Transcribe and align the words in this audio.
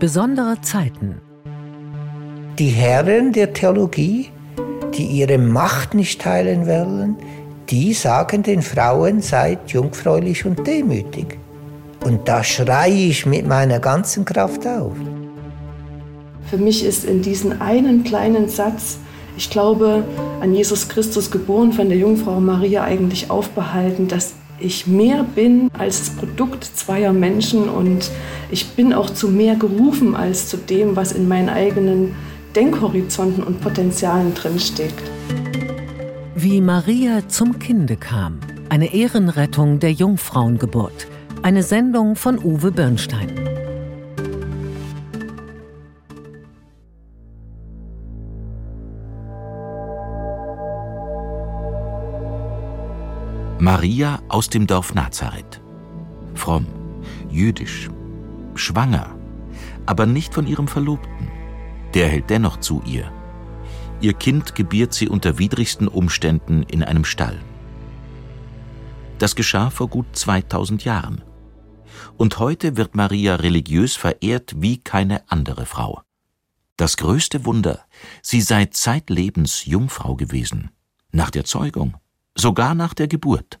Besondere 0.00 0.60
Zeiten. 0.60 1.20
Die 2.56 2.68
Herren 2.68 3.32
der 3.32 3.52
Theologie, 3.52 4.30
die 4.94 5.04
ihre 5.04 5.38
Macht 5.38 5.92
nicht 5.92 6.20
teilen 6.20 6.68
wollen, 6.68 7.16
die 7.68 7.92
sagen 7.94 8.44
den 8.44 8.62
Frauen, 8.62 9.20
seid 9.20 9.72
jungfräulich 9.72 10.46
und 10.46 10.64
demütig. 10.64 11.36
Und 12.04 12.28
da 12.28 12.44
schreie 12.44 13.08
ich 13.08 13.26
mit 13.26 13.48
meiner 13.48 13.80
ganzen 13.80 14.24
Kraft 14.24 14.64
auf. 14.68 14.92
Für 16.48 16.58
mich 16.58 16.84
ist 16.84 17.04
in 17.04 17.20
diesem 17.20 17.60
einen 17.60 18.04
kleinen 18.04 18.48
Satz, 18.48 18.98
ich 19.36 19.50
glaube 19.50 20.04
an 20.40 20.54
Jesus 20.54 20.88
Christus 20.88 21.28
geboren 21.28 21.72
von 21.72 21.88
der 21.88 21.98
Jungfrau 21.98 22.38
Maria 22.38 22.84
eigentlich 22.84 23.30
aufbehalten, 23.32 24.06
dass 24.06 24.34
ich 24.60 24.86
mehr 24.86 25.24
bin 25.24 25.70
als 25.76 25.98
das 26.00 26.10
Produkt 26.10 26.64
zweier 26.64 27.12
Menschen 27.12 27.68
und 27.68 28.10
ich 28.50 28.70
bin 28.70 28.92
auch 28.92 29.10
zu 29.10 29.28
mehr 29.28 29.56
gerufen 29.56 30.16
als 30.16 30.48
zu 30.48 30.56
dem, 30.56 30.96
was 30.96 31.12
in 31.12 31.28
meinen 31.28 31.48
eigenen 31.48 32.14
Denkhorizonten 32.56 33.42
und 33.44 33.60
Potenzialen 33.60 34.34
drinsteckt. 34.34 35.02
Wie 36.34 36.60
Maria 36.60 37.28
zum 37.28 37.58
Kinde 37.58 37.96
kam. 37.96 38.40
Eine 38.68 38.94
Ehrenrettung 38.94 39.80
der 39.80 39.92
Jungfrauengeburt. 39.92 41.06
Eine 41.42 41.62
Sendung 41.62 42.16
von 42.16 42.38
Uwe 42.38 42.70
Bernstein. 42.70 43.47
Maria 53.60 54.22
aus 54.28 54.48
dem 54.48 54.68
Dorf 54.68 54.94
Nazareth. 54.94 55.60
Fromm, 56.34 56.66
jüdisch, 57.28 57.90
schwanger, 58.54 59.16
aber 59.84 60.06
nicht 60.06 60.32
von 60.32 60.46
ihrem 60.46 60.68
Verlobten. 60.68 61.28
Der 61.92 62.06
hält 62.08 62.30
dennoch 62.30 62.60
zu 62.60 62.82
ihr. 62.86 63.10
Ihr 64.00 64.12
Kind 64.12 64.54
gebiert 64.54 64.94
sie 64.94 65.08
unter 65.08 65.40
widrigsten 65.40 65.88
Umständen 65.88 66.62
in 66.62 66.84
einem 66.84 67.04
Stall. 67.04 67.40
Das 69.18 69.34
geschah 69.34 69.70
vor 69.70 69.88
gut 69.88 70.06
2000 70.12 70.84
Jahren. 70.84 71.24
Und 72.16 72.38
heute 72.38 72.76
wird 72.76 72.94
Maria 72.94 73.34
religiös 73.34 73.96
verehrt 73.96 74.54
wie 74.58 74.78
keine 74.78 75.28
andere 75.28 75.66
Frau. 75.66 76.02
Das 76.76 76.96
größte 76.96 77.44
Wunder, 77.44 77.80
sie 78.22 78.40
sei 78.40 78.66
zeitlebens 78.66 79.64
Jungfrau 79.66 80.14
gewesen. 80.14 80.70
Nach 81.10 81.30
der 81.30 81.44
Zeugung, 81.44 81.96
sogar 82.38 82.74
nach 82.74 82.94
der 82.94 83.08
Geburt. 83.08 83.60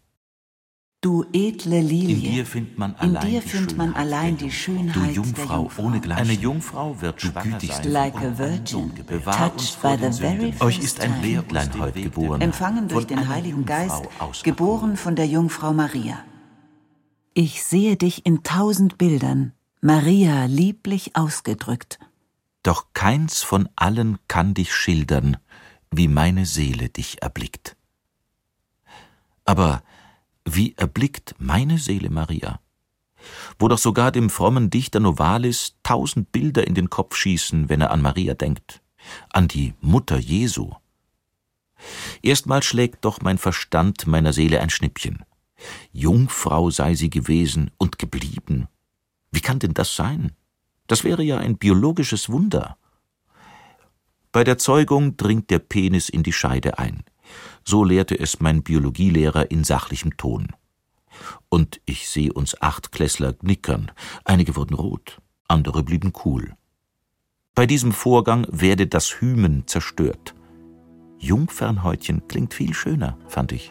Du 1.00 1.24
edle 1.32 1.80
Lilie, 1.80 2.16
in 2.16 2.34
dir 2.34 2.44
findet 2.44 2.76
man 2.76 2.96
in 3.00 3.16
allein, 3.16 3.30
die, 3.30 3.40
findet 3.40 3.76
man 3.76 3.90
Schönheit 3.90 4.00
allein 4.00 4.36
der 4.36 4.48
die 4.48 4.54
Jungfrau. 4.54 4.74
Schönheit 4.74 5.06
du 5.06 5.12
Jungfrau, 5.14 5.44
der 5.46 5.56
Jungfrau. 5.56 5.82
ohne. 5.84 6.16
Eine 6.16 6.32
Jungfrau 6.32 7.00
wird 7.00 7.22
du 7.22 7.32
gütigste 7.32 7.82
sein 7.84 7.92
like 7.92 8.16
a 8.16 8.36
virgin, 8.36 8.92
touched 9.24 9.76
vor 9.76 9.92
by 9.92 9.96
den 9.96 10.12
the 10.12 10.20
very 10.20 10.40
Sünden. 10.40 10.62
Euch 10.62 10.78
ist 10.80 10.98
first 10.98 11.02
ein. 11.02 11.22
Lehrlein 11.22 11.70
heute 11.78 12.02
geboren, 12.02 12.40
empfangen 12.40 12.88
durch 12.88 13.06
den 13.06 13.28
Heiligen 13.28 13.64
Geist, 13.64 14.08
geboren 14.42 14.96
von 14.96 15.14
der 15.14 15.26
Jungfrau 15.26 15.72
Maria. 15.72 16.24
Ich 17.32 17.62
sehe 17.62 17.96
dich 17.96 18.26
in 18.26 18.42
tausend 18.42 18.98
Bildern, 18.98 19.52
Maria 19.80 20.46
lieblich 20.46 21.14
ausgedrückt. 21.14 22.00
Doch 22.64 22.86
keins 22.92 23.44
von 23.44 23.68
allen 23.76 24.18
kann 24.26 24.52
dich 24.54 24.74
schildern, 24.74 25.36
wie 25.92 26.08
meine 26.08 26.44
Seele 26.44 26.88
dich 26.88 27.22
erblickt. 27.22 27.77
Aber 29.48 29.82
wie 30.44 30.74
erblickt 30.76 31.34
meine 31.38 31.78
Seele 31.78 32.10
Maria? 32.10 32.60
Wo 33.58 33.68
doch 33.68 33.78
sogar 33.78 34.12
dem 34.12 34.28
frommen 34.28 34.68
Dichter 34.68 35.00
Novalis 35.00 35.74
tausend 35.82 36.32
Bilder 36.32 36.66
in 36.66 36.74
den 36.74 36.90
Kopf 36.90 37.16
schießen, 37.16 37.70
wenn 37.70 37.80
er 37.80 37.90
an 37.90 38.02
Maria 38.02 38.34
denkt, 38.34 38.82
an 39.30 39.48
die 39.48 39.72
Mutter 39.80 40.18
Jesu. 40.18 40.72
Erstmal 42.20 42.62
schlägt 42.62 43.06
doch 43.06 43.22
mein 43.22 43.38
Verstand 43.38 44.06
meiner 44.06 44.34
Seele 44.34 44.60
ein 44.60 44.68
Schnippchen. 44.68 45.24
Jungfrau 45.92 46.68
sei 46.68 46.94
sie 46.94 47.08
gewesen 47.08 47.70
und 47.78 47.98
geblieben. 47.98 48.68
Wie 49.30 49.40
kann 49.40 49.60
denn 49.60 49.72
das 49.72 49.96
sein? 49.96 50.32
Das 50.88 51.04
wäre 51.04 51.22
ja 51.22 51.38
ein 51.38 51.56
biologisches 51.56 52.28
Wunder. 52.28 52.76
Bei 54.30 54.44
der 54.44 54.58
Zeugung 54.58 55.16
dringt 55.16 55.48
der 55.48 55.58
Penis 55.58 56.10
in 56.10 56.22
die 56.22 56.34
Scheide 56.34 56.78
ein. 56.78 57.02
So 57.68 57.84
lehrte 57.84 58.18
es 58.18 58.40
mein 58.40 58.62
Biologielehrer 58.62 59.50
in 59.50 59.62
sachlichem 59.62 60.16
Ton. 60.16 60.54
Und 61.50 61.82
ich 61.84 62.08
sehe 62.08 62.32
uns 62.32 62.62
Achtklässler 62.62 63.34
knickern. 63.34 63.90
Einige 64.24 64.56
wurden 64.56 64.72
rot, 64.72 65.20
andere 65.48 65.82
blieben 65.82 66.14
cool. 66.24 66.54
Bei 67.54 67.66
diesem 67.66 67.92
Vorgang 67.92 68.46
werde 68.50 68.86
das 68.86 69.20
Hymen 69.20 69.66
zerstört. 69.66 70.34
Jungfernhäutchen 71.18 72.26
klingt 72.26 72.54
viel 72.54 72.72
schöner, 72.72 73.18
fand 73.26 73.52
ich. 73.52 73.70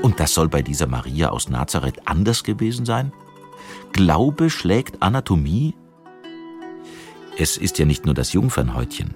Und 0.00 0.18
das 0.18 0.32
soll 0.32 0.48
bei 0.48 0.62
dieser 0.62 0.86
Maria 0.86 1.28
aus 1.28 1.50
Nazareth 1.50 2.08
anders 2.08 2.42
gewesen 2.42 2.86
sein? 2.86 3.12
Glaube 3.96 4.50
schlägt 4.50 5.02
Anatomie? 5.02 5.74
Es 7.38 7.56
ist 7.56 7.78
ja 7.78 7.86
nicht 7.86 8.04
nur 8.04 8.12
das 8.12 8.34
Jungfernhäutchen. 8.34 9.14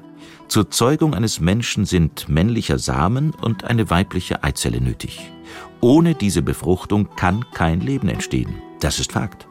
Zur 0.49 0.71
Zeugung 0.71 1.13
eines 1.13 1.39
Menschen 1.39 1.85
sind 1.85 2.31
männlicher 2.31 2.79
Samen 2.79 3.33
und 3.43 3.65
eine 3.65 3.91
weibliche 3.91 4.43
Eizelle 4.43 4.81
nötig. 4.81 5.31
Ohne 5.83 6.15
diese 6.15 6.41
Befruchtung 6.41 7.11
kann 7.15 7.45
kein 7.53 7.81
Leben 7.81 8.09
entstehen. 8.09 8.55
Das 8.81 8.99
ist 8.99 9.13
Fakt. 9.13 9.47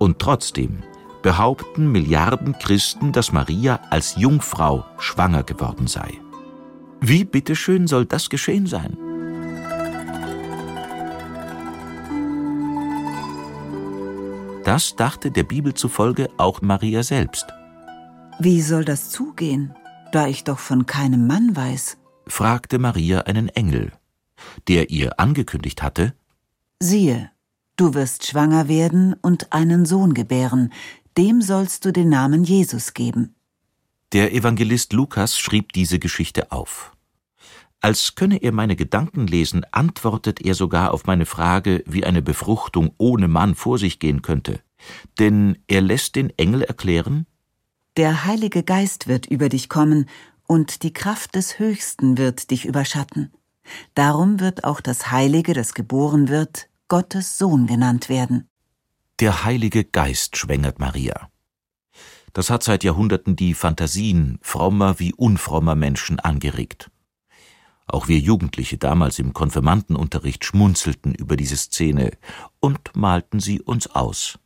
Und 0.00 0.18
trotzdem 0.18 0.82
behaupten 1.22 1.92
Milliarden 1.92 2.58
Christen, 2.58 3.12
dass 3.12 3.30
Maria 3.30 3.78
als 3.90 4.16
Jungfrau 4.16 4.84
schwanger 4.98 5.44
geworden 5.44 5.86
sei. 5.86 6.18
Wie 7.00 7.22
bitteschön 7.22 7.86
soll 7.86 8.06
das 8.06 8.28
geschehen 8.28 8.66
sein? 8.66 8.96
Das 14.70 14.94
dachte 14.94 15.32
der 15.32 15.42
Bibel 15.42 15.74
zufolge 15.74 16.28
auch 16.36 16.62
Maria 16.62 17.02
selbst. 17.02 17.44
Wie 18.38 18.62
soll 18.62 18.84
das 18.84 19.10
zugehen, 19.10 19.74
da 20.12 20.28
ich 20.28 20.44
doch 20.44 20.60
von 20.60 20.86
keinem 20.86 21.26
Mann 21.26 21.56
weiß? 21.56 21.98
fragte 22.28 22.78
Maria 22.78 23.22
einen 23.22 23.48
Engel, 23.48 23.90
der 24.68 24.90
ihr 24.90 25.18
angekündigt 25.18 25.82
hatte, 25.82 26.14
Siehe, 26.78 27.32
du 27.74 27.94
wirst 27.94 28.28
schwanger 28.28 28.68
werden 28.68 29.16
und 29.20 29.52
einen 29.52 29.86
Sohn 29.86 30.14
gebären, 30.14 30.72
dem 31.18 31.42
sollst 31.42 31.84
du 31.84 31.92
den 31.92 32.08
Namen 32.08 32.44
Jesus 32.44 32.94
geben. 32.94 33.34
Der 34.12 34.32
Evangelist 34.32 34.92
Lukas 34.92 35.36
schrieb 35.36 35.72
diese 35.72 35.98
Geschichte 35.98 36.52
auf. 36.52 36.92
Als 37.80 38.14
könne 38.14 38.42
er 38.42 38.52
meine 38.52 38.76
Gedanken 38.76 39.26
lesen, 39.26 39.64
antwortet 39.72 40.40
er 40.42 40.54
sogar 40.54 40.92
auf 40.92 41.06
meine 41.06 41.24
Frage, 41.26 41.82
wie 41.86 42.04
eine 42.04 42.20
Befruchtung 42.22 42.92
ohne 42.98 43.26
Mann 43.28 43.54
vor 43.54 43.78
sich 43.78 43.98
gehen 43.98 44.20
könnte. 44.22 44.60
Denn 45.18 45.58
er 45.66 45.80
lässt 45.80 46.16
den 46.16 46.30
Engel 46.38 46.62
erklären, 46.62 47.26
Der 47.96 48.24
Heilige 48.24 48.62
Geist 48.62 49.08
wird 49.08 49.26
über 49.26 49.48
dich 49.48 49.68
kommen, 49.68 50.06
und 50.46 50.82
die 50.82 50.92
Kraft 50.92 51.34
des 51.36 51.58
Höchsten 51.58 52.18
wird 52.18 52.50
dich 52.50 52.64
überschatten. 52.66 53.32
Darum 53.94 54.40
wird 54.40 54.64
auch 54.64 54.80
das 54.80 55.10
Heilige, 55.10 55.54
das 55.54 55.74
geboren 55.74 56.28
wird, 56.28 56.68
Gottes 56.88 57.38
Sohn 57.38 57.66
genannt 57.66 58.08
werden. 58.08 58.48
der 59.20 59.44
Heilige 59.44 59.84
Geist 59.84 60.36
schwängert 60.36 60.78
Maria. 60.80 61.28
Das 62.32 62.48
hat 62.50 62.62
seit 62.62 62.84
Jahrhunderten 62.84 63.36
die 63.36 63.54
Fantasien 63.54 64.38
frommer 64.40 64.98
wie 64.98 65.12
unfrommer 65.14 65.74
Menschen 65.74 66.18
angeregt. 66.20 66.90
Auch 67.92 68.08
wir 68.08 68.18
Jugendliche 68.18 68.78
damals 68.78 69.18
im 69.18 69.32
Konfirmandenunterricht 69.32 70.44
schmunzelten 70.44 71.14
über 71.14 71.36
diese 71.36 71.56
Szene 71.56 72.12
und 72.60 72.94
malten 72.94 73.40
sie 73.40 73.60
uns 73.60 73.88
aus. 73.88 74.38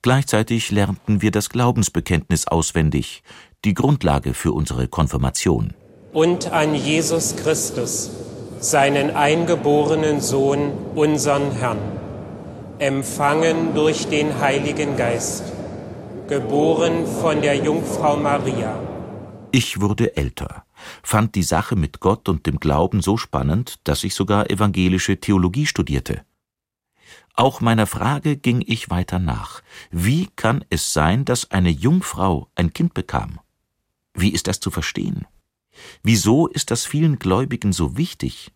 Gleichzeitig 0.00 0.70
lernten 0.70 1.20
wir 1.22 1.30
das 1.30 1.50
Glaubensbekenntnis 1.50 2.46
auswendig, 2.46 3.22
die 3.64 3.74
Grundlage 3.74 4.32
für 4.32 4.52
unsere 4.52 4.88
Konfirmation. 4.88 5.74
und 6.12 6.50
an 6.52 6.74
Jesus 6.74 7.36
Christus, 7.36 8.10
seinen 8.60 9.14
eingeborenen 9.14 10.20
Sohn, 10.20 10.72
unseren 10.94 11.52
Herrn, 11.52 11.78
empfangen 12.78 13.74
durch 13.74 14.08
den 14.08 14.40
Heiligen 14.40 14.96
Geist, 14.96 15.44
geboren 16.28 17.06
von 17.06 17.42
der 17.42 17.56
Jungfrau 17.56 18.16
Maria, 18.16 18.78
Ich 19.52 19.80
wurde 19.80 20.16
älter, 20.16 20.64
fand 21.02 21.34
die 21.34 21.42
Sache 21.42 21.76
mit 21.76 22.00
Gott 22.00 22.28
und 22.28 22.46
dem 22.46 22.60
Glauben 22.60 23.02
so 23.02 23.16
spannend, 23.16 23.80
dass 23.84 24.04
ich 24.04 24.14
sogar 24.14 24.50
evangelische 24.50 25.18
Theologie 25.20 25.66
studierte. 25.66 26.24
Auch 27.34 27.60
meiner 27.60 27.86
Frage 27.86 28.36
ging 28.36 28.64
ich 28.66 28.90
weiter 28.90 29.18
nach. 29.18 29.62
Wie 29.90 30.28
kann 30.34 30.64
es 30.70 30.92
sein, 30.92 31.24
dass 31.24 31.50
eine 31.50 31.70
Jungfrau 31.70 32.48
ein 32.56 32.72
Kind 32.72 32.94
bekam? 32.94 33.38
Wie 34.14 34.30
ist 34.30 34.48
das 34.48 34.58
zu 34.58 34.70
verstehen? 34.70 35.26
Wieso 36.02 36.48
ist 36.48 36.70
das 36.72 36.84
vielen 36.84 37.18
Gläubigen 37.18 37.72
so 37.72 37.96
wichtig? 37.96 38.52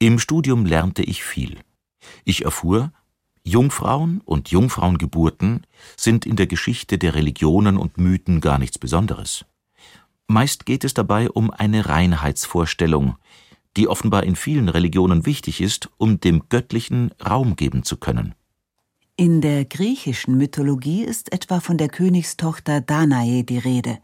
Im 0.00 0.18
Studium 0.18 0.66
lernte 0.66 1.02
ich 1.02 1.22
viel. 1.22 1.58
Ich 2.24 2.44
erfuhr, 2.44 2.92
Jungfrauen 3.44 4.20
und 4.24 4.50
Jungfrauengeburten 4.50 5.66
sind 5.96 6.26
in 6.26 6.36
der 6.36 6.46
Geschichte 6.46 6.98
der 6.98 7.14
Religionen 7.14 7.76
und 7.76 7.98
Mythen 7.98 8.40
gar 8.40 8.58
nichts 8.58 8.78
Besonderes. 8.78 9.44
Meist 10.30 10.64
geht 10.64 10.84
es 10.84 10.94
dabei 10.94 11.28
um 11.28 11.50
eine 11.50 11.88
Reinheitsvorstellung, 11.88 13.16
die 13.76 13.88
offenbar 13.88 14.22
in 14.22 14.36
vielen 14.36 14.68
Religionen 14.68 15.26
wichtig 15.26 15.60
ist, 15.60 15.90
um 15.96 16.20
dem 16.20 16.48
Göttlichen 16.48 17.10
Raum 17.20 17.56
geben 17.56 17.82
zu 17.82 17.96
können. 17.96 18.36
In 19.16 19.40
der 19.40 19.64
griechischen 19.64 20.36
Mythologie 20.36 21.02
ist 21.02 21.32
etwa 21.32 21.58
von 21.58 21.78
der 21.78 21.88
Königstochter 21.88 22.80
Danae 22.80 23.42
die 23.42 23.58
Rede. 23.58 23.98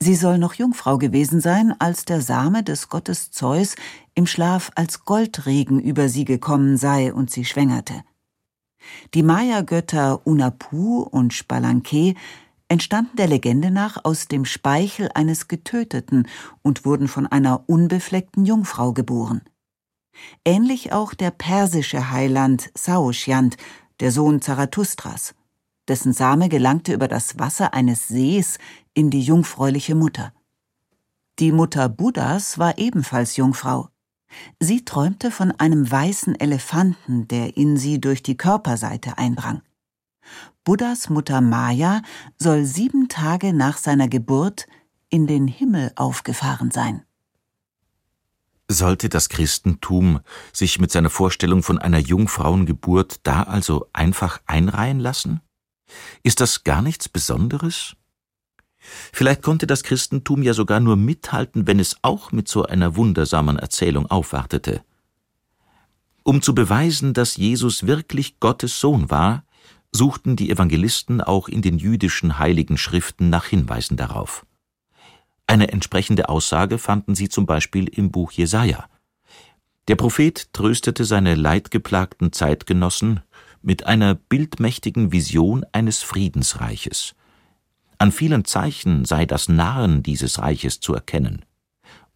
Sie 0.00 0.16
soll 0.16 0.38
noch 0.38 0.54
Jungfrau 0.54 0.98
gewesen 0.98 1.40
sein, 1.40 1.72
als 1.78 2.06
der 2.06 2.22
Same 2.22 2.64
des 2.64 2.88
Gottes 2.88 3.30
Zeus 3.30 3.76
im 4.16 4.26
Schlaf 4.26 4.72
als 4.74 5.04
Goldregen 5.04 5.78
über 5.78 6.08
sie 6.08 6.24
gekommen 6.24 6.76
sei 6.76 7.14
und 7.14 7.30
sie 7.30 7.44
schwängerte. 7.44 8.02
Die 9.14 9.22
Maya-Götter 9.22 10.26
Unapu 10.26 11.02
und 11.02 11.32
Spalanke 11.32 12.14
entstanden 12.72 13.18
der 13.18 13.26
Legende 13.26 13.70
nach 13.70 14.02
aus 14.02 14.28
dem 14.28 14.46
Speichel 14.46 15.10
eines 15.14 15.46
Getöteten 15.46 16.26
und 16.62 16.86
wurden 16.86 17.06
von 17.06 17.26
einer 17.26 17.68
unbefleckten 17.68 18.46
Jungfrau 18.46 18.94
geboren. 18.94 19.42
Ähnlich 20.42 20.90
auch 20.90 21.12
der 21.12 21.32
persische 21.32 22.10
Heiland 22.10 22.70
Saoshyant, 22.74 23.58
der 24.00 24.10
Sohn 24.10 24.40
Zarathustras. 24.40 25.34
Dessen 25.86 26.14
Same 26.14 26.48
gelangte 26.48 26.94
über 26.94 27.08
das 27.08 27.38
Wasser 27.38 27.74
eines 27.74 28.08
Sees 28.08 28.56
in 28.94 29.10
die 29.10 29.20
jungfräuliche 29.20 29.94
Mutter. 29.94 30.32
Die 31.40 31.52
Mutter 31.52 31.90
Buddhas 31.90 32.58
war 32.58 32.78
ebenfalls 32.78 33.36
Jungfrau. 33.36 33.90
Sie 34.60 34.82
träumte 34.86 35.30
von 35.30 35.50
einem 35.52 35.90
weißen 35.90 36.40
Elefanten, 36.40 37.28
der 37.28 37.54
in 37.58 37.76
sie 37.76 38.00
durch 38.00 38.22
die 38.22 38.38
Körperseite 38.38 39.18
eindrang. 39.18 39.60
Buddhas 40.64 41.08
Mutter 41.10 41.40
Maya 41.40 42.02
soll 42.38 42.64
sieben 42.64 43.08
Tage 43.08 43.52
nach 43.52 43.78
seiner 43.78 44.08
Geburt 44.08 44.66
in 45.08 45.26
den 45.26 45.48
Himmel 45.48 45.92
aufgefahren 45.96 46.70
sein. 46.70 47.02
Sollte 48.68 49.08
das 49.08 49.28
Christentum 49.28 50.20
sich 50.52 50.78
mit 50.78 50.90
seiner 50.90 51.10
Vorstellung 51.10 51.62
von 51.62 51.78
einer 51.78 51.98
Jungfrauengeburt 51.98 53.20
da 53.24 53.42
also 53.42 53.88
einfach 53.92 54.40
einreihen 54.46 55.00
lassen? 55.00 55.40
Ist 56.22 56.40
das 56.40 56.64
gar 56.64 56.80
nichts 56.80 57.08
Besonderes? 57.08 57.96
Vielleicht 58.78 59.42
konnte 59.42 59.66
das 59.66 59.82
Christentum 59.82 60.42
ja 60.42 60.54
sogar 60.54 60.80
nur 60.80 60.96
mithalten, 60.96 61.66
wenn 61.66 61.78
es 61.78 61.96
auch 62.02 62.32
mit 62.32 62.48
so 62.48 62.64
einer 62.64 62.96
wundersamen 62.96 63.58
Erzählung 63.58 64.10
aufwartete. 64.10 64.82
Um 66.24 66.40
zu 66.40 66.54
beweisen, 66.54 67.14
dass 67.14 67.36
Jesus 67.36 67.86
wirklich 67.86 68.40
Gottes 68.40 68.80
Sohn 68.80 69.10
war, 69.10 69.44
suchten 69.94 70.36
die 70.36 70.50
Evangelisten 70.50 71.20
auch 71.20 71.48
in 71.48 71.62
den 71.62 71.78
jüdischen 71.78 72.38
heiligen 72.38 72.78
Schriften 72.78 73.30
nach 73.30 73.46
Hinweisen 73.46 73.96
darauf. 73.96 74.46
Eine 75.46 75.70
entsprechende 75.70 76.28
Aussage 76.28 76.78
fanden 76.78 77.14
sie 77.14 77.28
zum 77.28 77.46
Beispiel 77.46 77.88
im 77.88 78.10
Buch 78.10 78.32
Jesaja. 78.32 78.88
Der 79.88 79.96
Prophet 79.96 80.52
tröstete 80.52 81.04
seine 81.04 81.34
leidgeplagten 81.34 82.32
Zeitgenossen 82.32 83.20
mit 83.60 83.86
einer 83.86 84.14
bildmächtigen 84.14 85.12
Vision 85.12 85.64
eines 85.72 86.02
Friedensreiches. 86.02 87.14
An 87.98 88.12
vielen 88.12 88.44
Zeichen 88.44 89.04
sei 89.04 89.26
das 89.26 89.48
Nahen 89.48 90.02
dieses 90.02 90.38
Reiches 90.38 90.80
zu 90.80 90.94
erkennen, 90.94 91.44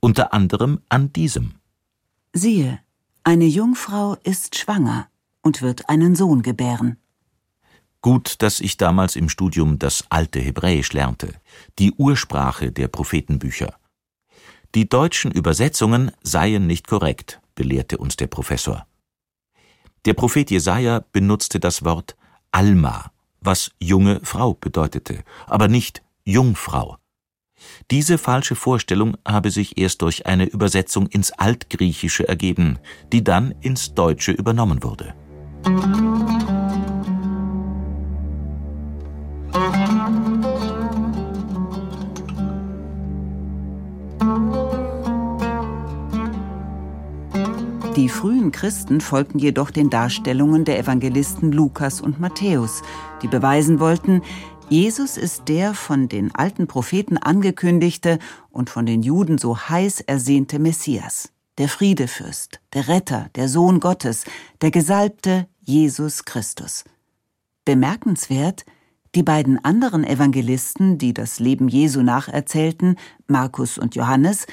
unter 0.01 0.33
anderem 0.33 0.81
an 0.89 1.13
diesem. 1.13 1.57
Siehe, 2.33 2.81
eine 3.23 3.47
Jungfrau 3.47 4.17
ist 4.25 4.57
schwanger 4.57 5.09
und 5.43 5.63
wird 5.63 5.89
einen 5.89 6.17
Sohn 6.17 6.43
gebären. 6.43 6.97
Gut, 8.07 8.41
dass 8.41 8.61
ich 8.61 8.77
damals 8.77 9.17
im 9.17 9.29
Studium 9.29 9.81
das 9.81 10.05
alte 10.11 10.39
Hebräisch 10.39 10.93
lernte, 10.93 11.35
die 11.81 11.91
Ursprache 11.91 12.71
der 12.71 12.87
Prophetenbücher. 12.87 13.75
Die 14.77 14.89
deutschen 14.89 15.33
Übersetzungen 15.33 16.13
seien 16.23 16.69
nicht 16.69 16.87
korrekt, 16.87 17.41
belehrte 17.57 17.99
uns 17.99 18.15
der 18.15 18.29
Professor. 18.29 18.87
Der 20.05 20.15
Prophet 20.15 20.53
Jesaja 20.53 21.03
benutzte 21.11 21.59
das 21.59 21.85
Wort 21.85 22.15
Alma, 22.53 23.11
was 23.41 23.73
junge 23.81 24.21
Frau 24.23 24.55
bedeutete, 24.55 25.25
aber 25.49 25.67
nicht 25.67 26.05
Jungfrau. 26.25 26.99
Diese 27.91 28.19
falsche 28.19 28.55
Vorstellung 28.55 29.17
habe 29.27 29.51
sich 29.51 29.79
erst 29.79 30.03
durch 30.03 30.27
eine 30.27 30.45
Übersetzung 30.45 31.09
ins 31.09 31.33
Altgriechische 31.33 32.29
ergeben, 32.29 32.79
die 33.13 33.25
dann 33.25 33.53
ins 33.63 33.95
Deutsche 33.95 34.31
übernommen 34.31 34.85
wurde. 34.85 35.13
Die 47.97 48.11
frühen 48.11 48.53
Christen 48.53 49.01
folgten 49.01 49.39
jedoch 49.39 49.71
den 49.71 49.89
Darstellungen 49.89 50.67
der 50.67 50.79
Evangelisten 50.79 51.51
Lukas 51.51 52.03
und 52.03 52.21
Matthäus, 52.21 52.83
die 53.23 53.27
beweisen 53.27 53.81
wollten, 53.81 54.21
Jesus 54.69 55.17
ist 55.17 55.49
der 55.49 55.73
von 55.73 56.07
den 56.07 56.35
alten 56.35 56.67
Propheten 56.67 57.17
angekündigte 57.17 58.19
und 58.51 58.69
von 58.69 58.85
den 58.85 59.03
Juden 59.03 59.39
so 59.39 59.57
heiß 59.57 60.03
ersehnte 60.03 60.59
Messias, 60.59 61.33
der 61.57 61.71
Friedefürst, 61.71 62.61
der 62.75 62.87
Retter, 62.87 63.31
der 63.35 63.49
Sohn 63.49 63.81
Gottes, 63.81 64.25
der 64.61 64.71
Gesalbte 64.71 65.49
Jesus 65.63 66.27
Christus. 66.27 66.85
Bemerkenswert, 67.65 68.67
die 69.15 69.23
beiden 69.23 69.65
anderen 69.65 70.05
Evangelisten, 70.05 70.99
die 70.99 71.15
das 71.15 71.41
Leben 71.41 71.69
Jesu 71.69 72.03
nacherzählten, 72.03 72.97
Markus 73.27 73.79
und 73.79 73.95
Johannes, 73.95 74.47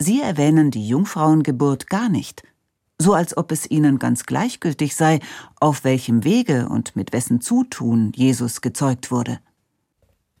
sie 0.00 0.20
erwähnen 0.20 0.72
die 0.72 0.88
Jungfrauengeburt 0.88 1.86
gar 1.86 2.08
nicht– 2.08 2.42
so 3.00 3.14
als 3.14 3.36
ob 3.36 3.52
es 3.52 3.70
ihnen 3.70 3.98
ganz 3.98 4.26
gleichgültig 4.26 4.96
sei, 4.96 5.20
auf 5.60 5.84
welchem 5.84 6.24
Wege 6.24 6.68
und 6.68 6.96
mit 6.96 7.12
wessen 7.12 7.40
Zutun 7.40 8.12
Jesus 8.14 8.60
gezeugt 8.60 9.10
wurde. 9.10 9.38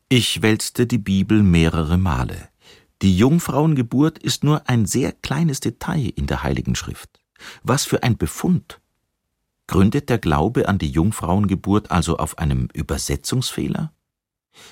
Ich 0.08 0.42
wälzte 0.42 0.86
die 0.86 0.98
Bibel 0.98 1.42
mehrere 1.42 1.98
Male. 1.98 2.48
Die 3.02 3.16
Jungfrauengeburt 3.16 4.18
ist 4.18 4.42
nur 4.42 4.68
ein 4.68 4.86
sehr 4.86 5.12
kleines 5.12 5.60
Detail 5.60 6.12
in 6.16 6.26
der 6.26 6.42
Heiligen 6.42 6.74
Schrift. 6.74 7.20
Was 7.62 7.84
für 7.84 8.02
ein 8.02 8.16
Befund! 8.16 8.80
Gründet 9.68 10.08
der 10.08 10.18
Glaube 10.18 10.66
an 10.66 10.78
die 10.78 10.90
Jungfrauengeburt 10.90 11.90
also 11.90 12.16
auf 12.16 12.38
einem 12.38 12.68
Übersetzungsfehler? 12.72 13.92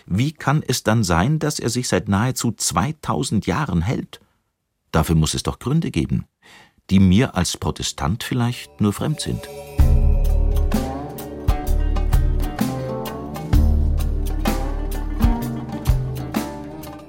Wie 0.07 0.33
kann 0.33 0.65
es 0.67 0.83
dann 0.83 1.05
sein, 1.05 1.39
dass 1.39 1.61
er 1.61 1.71
sich 1.71 1.87
seit 1.87 2.09
nahezu 2.09 2.51
2000 2.51 3.47
Jahren 3.47 3.83
hält? 3.83 4.21
Dafür 4.91 5.15
muss 5.15 5.35
es 5.35 5.45
doch 5.45 5.59
Gründe 5.61 5.93
geben 5.93 6.27
die 6.91 7.01
mir 7.01 7.35
als 7.35 7.57
Protestant 7.57 8.23
vielleicht 8.23 8.81
nur 8.81 8.93
fremd 8.93 9.21
sind. 9.21 9.49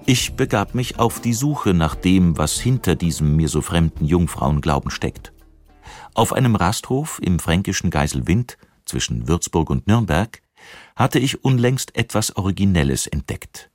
Ich 0.09 0.35
begab 0.37 0.73
mich 0.73 0.99
auf 0.99 1.19
die 1.19 1.33
Suche 1.33 1.73
nach 1.73 1.93
dem, 1.93 2.37
was 2.37 2.57
hinter 2.59 2.95
diesem 2.95 3.35
mir 3.35 3.49
so 3.49 3.61
fremden 3.61 4.05
Jungfrauenglauben 4.05 4.89
steckt. 4.89 5.33
Auf 6.13 6.31
einem 6.31 6.55
Rasthof 6.55 7.19
im 7.21 7.39
fränkischen 7.39 7.89
Geiselwind 7.89 8.57
zwischen 8.85 9.27
Würzburg 9.27 9.69
und 9.69 9.85
Nürnberg 9.85 10.41
hatte 10.95 11.19
ich 11.19 11.43
unlängst 11.43 11.95
etwas 11.97 12.37
Originelles 12.37 13.05
entdeckt. 13.05 13.69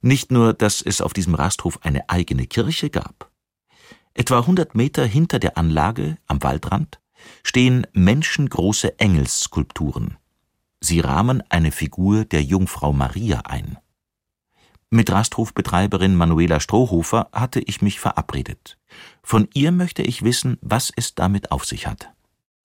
Nicht 0.00 0.32
nur, 0.32 0.52
dass 0.52 0.82
es 0.82 1.00
auf 1.00 1.12
diesem 1.12 1.36
Rasthof 1.36 1.78
eine 1.82 2.10
eigene 2.10 2.46
Kirche 2.48 2.90
gab, 2.90 3.30
Etwa 4.18 4.38
100 4.38 4.74
Meter 4.74 5.04
hinter 5.04 5.38
der 5.38 5.58
Anlage, 5.58 6.16
am 6.26 6.42
Waldrand, 6.42 7.00
stehen 7.42 7.86
menschengroße 7.92 8.98
Engelsskulpturen. 8.98 10.16
Sie 10.80 11.00
rahmen 11.00 11.42
eine 11.50 11.70
Figur 11.70 12.24
der 12.24 12.42
Jungfrau 12.42 12.94
Maria 12.94 13.40
ein. 13.40 13.76
Mit 14.88 15.10
Rasthofbetreiberin 15.10 16.16
Manuela 16.16 16.60
Strohhofer 16.60 17.28
hatte 17.30 17.60
ich 17.60 17.82
mich 17.82 18.00
verabredet. 18.00 18.78
Von 19.22 19.48
ihr 19.52 19.70
möchte 19.70 20.00
ich 20.00 20.22
wissen, 20.22 20.56
was 20.62 20.90
es 20.96 21.14
damit 21.14 21.52
auf 21.52 21.66
sich 21.66 21.86
hat. 21.86 22.10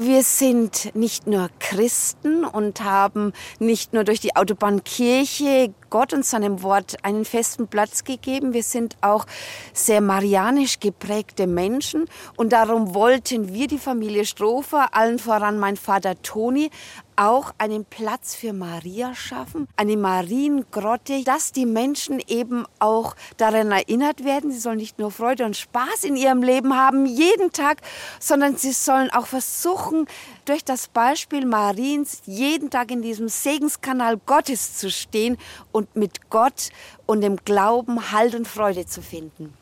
Wir 0.03 0.23
sind 0.23 0.95
nicht 0.95 1.27
nur 1.27 1.51
Christen 1.59 2.43
und 2.43 2.83
haben 2.83 3.33
nicht 3.59 3.93
nur 3.93 4.03
durch 4.03 4.19
die 4.19 4.35
Autobahnkirche 4.35 5.75
Gott 5.91 6.11
und 6.11 6.25
seinem 6.25 6.63
Wort 6.63 6.95
einen 7.03 7.23
festen 7.23 7.67
Platz 7.67 8.03
gegeben. 8.03 8.51
Wir 8.51 8.63
sind 8.63 8.97
auch 9.01 9.27
sehr 9.73 10.01
marianisch 10.01 10.79
geprägte 10.79 11.45
Menschen 11.45 12.05
und 12.35 12.51
darum 12.51 12.95
wollten 12.95 13.53
wir 13.53 13.67
die 13.67 13.77
Familie 13.77 14.25
Strofer, 14.25 14.95
allen 14.95 15.19
voran 15.19 15.59
mein 15.59 15.77
Vater 15.77 16.19
Toni, 16.23 16.71
auch 17.15 17.53
einen 17.57 17.85
Platz 17.85 18.35
für 18.35 18.53
Maria 18.53 19.13
schaffen, 19.15 19.67
eine 19.75 19.97
Mariengrotte, 19.97 21.23
dass 21.23 21.51
die 21.51 21.65
Menschen 21.65 22.21
eben 22.27 22.65
auch 22.79 23.15
daran 23.37 23.71
erinnert 23.71 24.23
werden, 24.23 24.51
sie 24.51 24.59
sollen 24.59 24.77
nicht 24.77 24.99
nur 24.99 25.11
Freude 25.11 25.45
und 25.45 25.57
Spaß 25.57 26.03
in 26.03 26.15
ihrem 26.15 26.43
Leben 26.43 26.75
haben, 26.75 27.05
jeden 27.05 27.51
Tag, 27.51 27.81
sondern 28.19 28.57
sie 28.57 28.71
sollen 28.71 29.09
auch 29.11 29.27
versuchen, 29.27 30.07
durch 30.45 30.63
das 30.63 30.87
Beispiel 30.87 31.45
Mariens 31.45 32.21
jeden 32.25 32.69
Tag 32.69 32.91
in 32.91 33.01
diesem 33.01 33.29
Segenskanal 33.29 34.17
Gottes 34.17 34.77
zu 34.77 34.89
stehen 34.89 35.37
und 35.71 35.95
mit 35.95 36.29
Gott 36.29 36.69
und 37.05 37.21
dem 37.21 37.37
Glauben 37.37 38.11
Halt 38.11 38.35
und 38.35 38.47
Freude 38.47 38.85
zu 38.85 39.01
finden. 39.01 39.53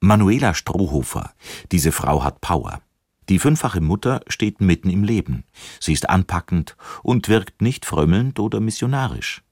Manuela 0.00 0.52
Strohhofer, 0.52 1.32
diese 1.70 1.92
Frau 1.92 2.24
hat 2.24 2.40
Power. 2.40 2.80
Die 3.28 3.38
fünffache 3.38 3.80
Mutter 3.80 4.20
steht 4.26 4.60
mitten 4.60 4.90
im 4.90 5.04
Leben. 5.04 5.44
Sie 5.80 5.92
ist 5.92 6.08
anpackend 6.10 6.76
und 7.02 7.28
wirkt 7.28 7.62
nicht 7.62 7.86
frömmelnd 7.86 8.40
oder 8.40 8.60
missionarisch. 8.60 9.42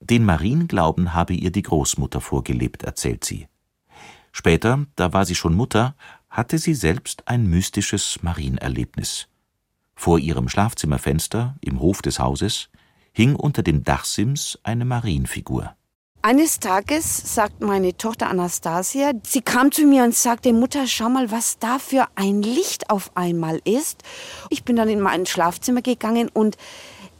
Den 0.00 0.24
Marienglauben 0.24 1.14
habe 1.14 1.32
ihr 1.34 1.52
die 1.52 1.62
Großmutter 1.62 2.20
vorgelebt, 2.20 2.82
erzählt 2.82 3.24
sie. 3.24 3.48
Später, 4.32 4.86
da 4.96 5.12
war 5.12 5.24
sie 5.24 5.34
schon 5.34 5.54
Mutter, 5.54 5.94
hatte 6.28 6.58
sie 6.58 6.74
selbst 6.74 7.28
ein 7.28 7.46
mystisches 7.46 8.22
Marienerlebnis. 8.22 9.28
Vor 9.94 10.18
ihrem 10.18 10.48
Schlafzimmerfenster 10.48 11.56
im 11.60 11.78
Hof 11.80 12.02
des 12.02 12.18
Hauses 12.18 12.70
hing 13.12 13.36
unter 13.36 13.62
dem 13.62 13.84
Dachsims 13.84 14.58
eine 14.62 14.84
Marienfigur. 14.84 15.76
Eines 16.24 16.60
Tages 16.60 17.34
sagt 17.34 17.62
meine 17.62 17.96
Tochter 17.96 18.30
Anastasia, 18.30 19.10
sie 19.26 19.40
kam 19.40 19.72
zu 19.72 19.82
mir 19.82 20.04
und 20.04 20.14
sagte, 20.14 20.52
Mutter, 20.52 20.86
schau 20.86 21.08
mal, 21.08 21.32
was 21.32 21.58
da 21.58 21.80
für 21.80 22.06
ein 22.14 22.42
Licht 22.42 22.90
auf 22.90 23.10
einmal 23.16 23.60
ist. 23.64 24.04
Ich 24.48 24.62
bin 24.62 24.76
dann 24.76 24.88
in 24.88 25.00
mein 25.00 25.26
Schlafzimmer 25.26 25.82
gegangen 25.82 26.30
und 26.32 26.56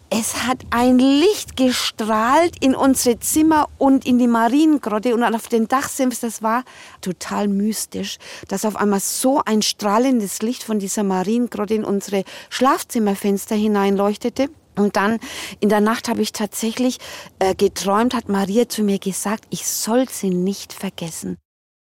es 0.08 0.46
hat 0.46 0.58
ein 0.70 1.00
Licht 1.00 1.56
gestrahlt 1.56 2.54
in 2.64 2.76
unsere 2.76 3.18
Zimmer 3.18 3.68
und 3.76 4.06
in 4.06 4.20
die 4.20 4.28
Mariengrotte 4.28 5.14
und 5.14 5.24
auf 5.24 5.48
den 5.48 5.66
Dachsims. 5.66 6.20
Das 6.20 6.40
war 6.40 6.62
total 7.00 7.48
mystisch, 7.48 8.18
dass 8.46 8.64
auf 8.64 8.76
einmal 8.76 9.00
so 9.00 9.42
ein 9.44 9.62
strahlendes 9.62 10.42
Licht 10.42 10.62
von 10.62 10.78
dieser 10.78 11.02
Mariengrotte 11.02 11.74
in 11.74 11.84
unsere 11.84 12.22
Schlafzimmerfenster 12.50 13.56
hineinleuchtete. 13.56 14.48
Und 14.76 14.96
dann 14.96 15.18
in 15.60 15.68
der 15.68 15.80
Nacht 15.80 16.08
habe 16.08 16.22
ich 16.22 16.32
tatsächlich 16.32 16.98
äh, 17.38 17.54
geträumt, 17.54 18.14
hat 18.14 18.28
Maria 18.28 18.68
zu 18.68 18.82
mir 18.82 18.98
gesagt, 18.98 19.44
ich 19.50 19.66
soll 19.66 20.08
sie 20.08 20.30
nicht 20.30 20.72
vergessen. 20.72 21.36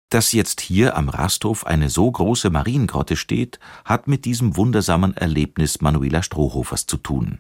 Dass 0.09 0.31
jetzt 0.31 0.61
hier 0.61 0.95
am 0.95 1.09
Rasthof 1.09 1.65
eine 1.65 1.89
so 1.89 2.11
große 2.11 2.49
Mariengrotte 2.49 3.15
steht, 3.15 3.59
hat 3.83 4.07
mit 4.07 4.25
diesem 4.25 4.55
wundersamen 4.57 5.17
Erlebnis 5.17 5.81
Manuela 5.81 6.21
Strohhofers 6.21 6.85
zu 6.85 6.97
tun. 6.97 7.39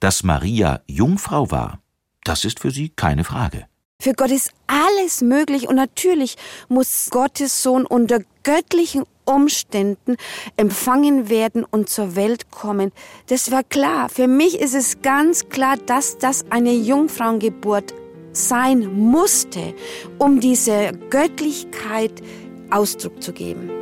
Dass 0.00 0.24
Maria 0.24 0.80
Jungfrau 0.86 1.50
war, 1.50 1.80
das 2.24 2.44
ist 2.44 2.60
für 2.60 2.72
sie 2.72 2.88
keine 2.88 3.22
Frage. 3.22 3.66
Für 4.00 4.14
Gott 4.14 4.30
ist 4.30 4.52
alles 4.66 5.22
möglich 5.22 5.68
und 5.68 5.76
natürlich 5.76 6.36
muss 6.68 7.08
Gottes 7.10 7.62
Sohn 7.62 7.86
unter 7.86 8.20
göttlichen 8.42 9.04
Umständen 9.26 10.16
empfangen 10.56 11.28
werden 11.28 11.64
und 11.64 11.90
zur 11.90 12.16
Welt 12.16 12.50
kommen. 12.50 12.92
Das 13.26 13.50
war 13.50 13.62
klar. 13.62 14.08
Für 14.08 14.26
mich 14.26 14.58
ist 14.58 14.74
es 14.74 15.02
ganz 15.02 15.48
klar, 15.50 15.76
dass 15.84 16.16
das 16.18 16.46
eine 16.50 16.72
Jungfrauengeburt 16.72 17.92
sein 18.32 18.92
musste, 18.94 19.74
um 20.18 20.40
diese 20.40 20.92
Göttlichkeit 21.10 22.22
Ausdruck 22.70 23.22
zu 23.22 23.32
geben. 23.32 23.75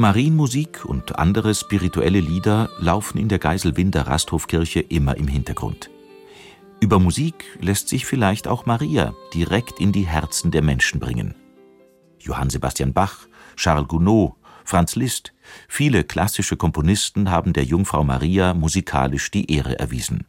Marienmusik 0.00 0.86
und 0.86 1.18
andere 1.18 1.54
spirituelle 1.54 2.20
Lieder 2.20 2.70
laufen 2.78 3.18
in 3.18 3.28
der 3.28 3.38
Geiselwinder 3.38 4.06
Rasthofkirche 4.06 4.80
immer 4.80 5.18
im 5.18 5.28
Hintergrund. 5.28 5.90
Über 6.80 6.98
Musik 6.98 7.44
lässt 7.60 7.90
sich 7.90 8.06
vielleicht 8.06 8.48
auch 8.48 8.64
Maria 8.64 9.12
direkt 9.34 9.78
in 9.78 9.92
die 9.92 10.06
Herzen 10.06 10.50
der 10.50 10.62
Menschen 10.62 11.00
bringen. 11.00 11.34
Johann 12.18 12.48
Sebastian 12.48 12.94
Bach, 12.94 13.28
Charles 13.56 13.88
Gounod, 13.88 14.36
Franz 14.64 14.96
Liszt, 14.96 15.34
viele 15.68 16.02
klassische 16.02 16.56
Komponisten 16.56 17.30
haben 17.30 17.52
der 17.52 17.64
Jungfrau 17.64 18.02
Maria 18.02 18.54
musikalisch 18.54 19.30
die 19.30 19.52
Ehre 19.52 19.78
erwiesen. 19.78 20.26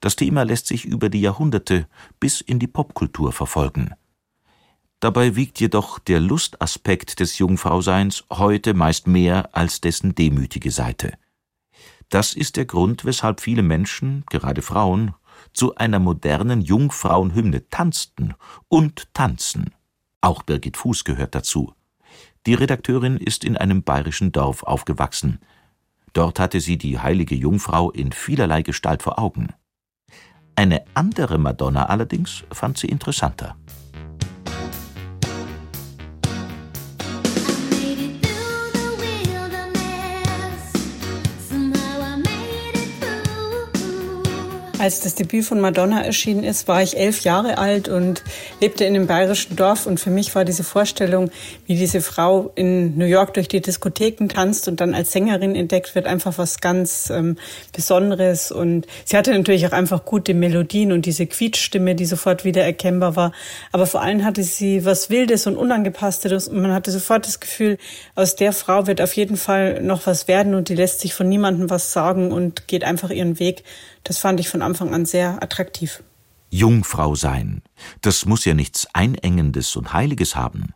Das 0.00 0.16
Thema 0.16 0.42
lässt 0.44 0.68
sich 0.68 0.86
über 0.86 1.10
die 1.10 1.20
Jahrhunderte 1.20 1.86
bis 2.18 2.40
in 2.40 2.58
die 2.58 2.66
Popkultur 2.66 3.32
verfolgen. 3.32 3.92
Dabei 5.02 5.34
wiegt 5.34 5.58
jedoch 5.58 5.98
der 5.98 6.20
Lustaspekt 6.20 7.18
des 7.18 7.38
Jungfrauseins 7.38 8.22
heute 8.30 8.72
meist 8.72 9.08
mehr 9.08 9.48
als 9.50 9.80
dessen 9.80 10.14
demütige 10.14 10.70
Seite. 10.70 11.14
Das 12.08 12.34
ist 12.34 12.56
der 12.56 12.66
Grund, 12.66 13.04
weshalb 13.04 13.40
viele 13.40 13.64
Menschen, 13.64 14.22
gerade 14.30 14.62
Frauen, 14.62 15.12
zu 15.54 15.74
einer 15.74 15.98
modernen 15.98 16.60
Jungfrauenhymne 16.60 17.68
tanzten 17.68 18.34
und 18.68 19.12
tanzen. 19.12 19.74
Auch 20.20 20.44
Birgit 20.44 20.76
Fuß 20.76 21.02
gehört 21.02 21.34
dazu. 21.34 21.74
Die 22.46 22.54
Redakteurin 22.54 23.16
ist 23.16 23.42
in 23.42 23.56
einem 23.56 23.82
bayerischen 23.82 24.30
Dorf 24.30 24.62
aufgewachsen. 24.62 25.40
Dort 26.12 26.38
hatte 26.38 26.60
sie 26.60 26.78
die 26.78 27.00
heilige 27.00 27.34
Jungfrau 27.34 27.90
in 27.90 28.12
vielerlei 28.12 28.62
Gestalt 28.62 29.02
vor 29.02 29.18
Augen. 29.18 29.48
Eine 30.54 30.84
andere 30.94 31.38
Madonna 31.38 31.86
allerdings 31.86 32.44
fand 32.52 32.78
sie 32.78 32.86
interessanter. 32.86 33.56
Als 44.82 44.98
das 44.98 45.14
Debüt 45.14 45.44
von 45.44 45.60
Madonna 45.60 46.02
erschienen 46.02 46.42
ist, 46.42 46.66
war 46.66 46.82
ich 46.82 46.96
elf 46.96 47.20
Jahre 47.20 47.58
alt 47.58 47.88
und 47.88 48.24
lebte 48.60 48.84
in 48.84 48.96
einem 48.96 49.06
bayerischen 49.06 49.54
Dorf. 49.54 49.86
Und 49.86 50.00
für 50.00 50.10
mich 50.10 50.34
war 50.34 50.44
diese 50.44 50.64
Vorstellung, 50.64 51.30
wie 51.66 51.76
diese 51.76 52.00
Frau 52.00 52.50
in 52.56 52.98
New 52.98 53.04
York 53.04 53.32
durch 53.34 53.46
die 53.46 53.60
Diskotheken 53.60 54.26
tanzt 54.26 54.66
und 54.66 54.80
dann 54.80 54.92
als 54.92 55.12
Sängerin 55.12 55.54
entdeckt 55.54 55.94
wird, 55.94 56.08
einfach 56.08 56.36
was 56.36 56.58
ganz 56.58 57.10
ähm, 57.10 57.36
Besonderes. 57.72 58.50
Und 58.50 58.88
sie 59.04 59.16
hatte 59.16 59.30
natürlich 59.30 59.64
auch 59.68 59.72
einfach 59.72 60.04
gute 60.04 60.34
Melodien 60.34 60.90
und 60.90 61.06
diese 61.06 61.26
Quietschstimme, 61.26 61.94
die 61.94 62.04
sofort 62.04 62.44
wieder 62.44 62.64
erkennbar 62.64 63.14
war. 63.14 63.30
Aber 63.70 63.86
vor 63.86 64.02
allem 64.02 64.24
hatte 64.24 64.42
sie 64.42 64.84
was 64.84 65.10
Wildes 65.10 65.46
und 65.46 65.56
Unangepasstes. 65.56 66.48
Und 66.48 66.60
man 66.60 66.72
hatte 66.72 66.90
sofort 66.90 67.24
das 67.24 67.38
Gefühl, 67.38 67.78
aus 68.16 68.34
der 68.34 68.52
Frau 68.52 68.88
wird 68.88 69.00
auf 69.00 69.12
jeden 69.12 69.36
Fall 69.36 69.80
noch 69.80 70.08
was 70.08 70.26
werden 70.26 70.56
und 70.56 70.68
die 70.68 70.74
lässt 70.74 70.98
sich 70.98 71.14
von 71.14 71.28
niemandem 71.28 71.70
was 71.70 71.92
sagen 71.92 72.32
und 72.32 72.66
geht 72.66 72.82
einfach 72.82 73.10
ihren 73.10 73.38
Weg. 73.38 73.62
Das 74.04 74.18
fand 74.18 74.40
ich 74.40 74.48
von 74.48 74.62
Anfang 74.62 74.94
an 74.94 75.06
sehr 75.06 75.42
attraktiv. 75.42 76.02
Jungfrau 76.50 77.14
sein, 77.14 77.62
das 78.02 78.26
muss 78.26 78.44
ja 78.44 78.52
nichts 78.52 78.86
Einengendes 78.92 79.74
und 79.74 79.92
Heiliges 79.92 80.36
haben. 80.36 80.74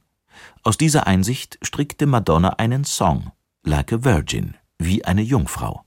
Aus 0.62 0.78
dieser 0.78 1.06
Einsicht 1.06 1.58
strickte 1.62 2.06
Madonna 2.06 2.50
einen 2.50 2.84
Song, 2.84 3.30
Like 3.62 3.92
a 3.92 4.04
Virgin, 4.04 4.56
wie 4.78 5.04
eine 5.04 5.22
Jungfrau. 5.22 5.82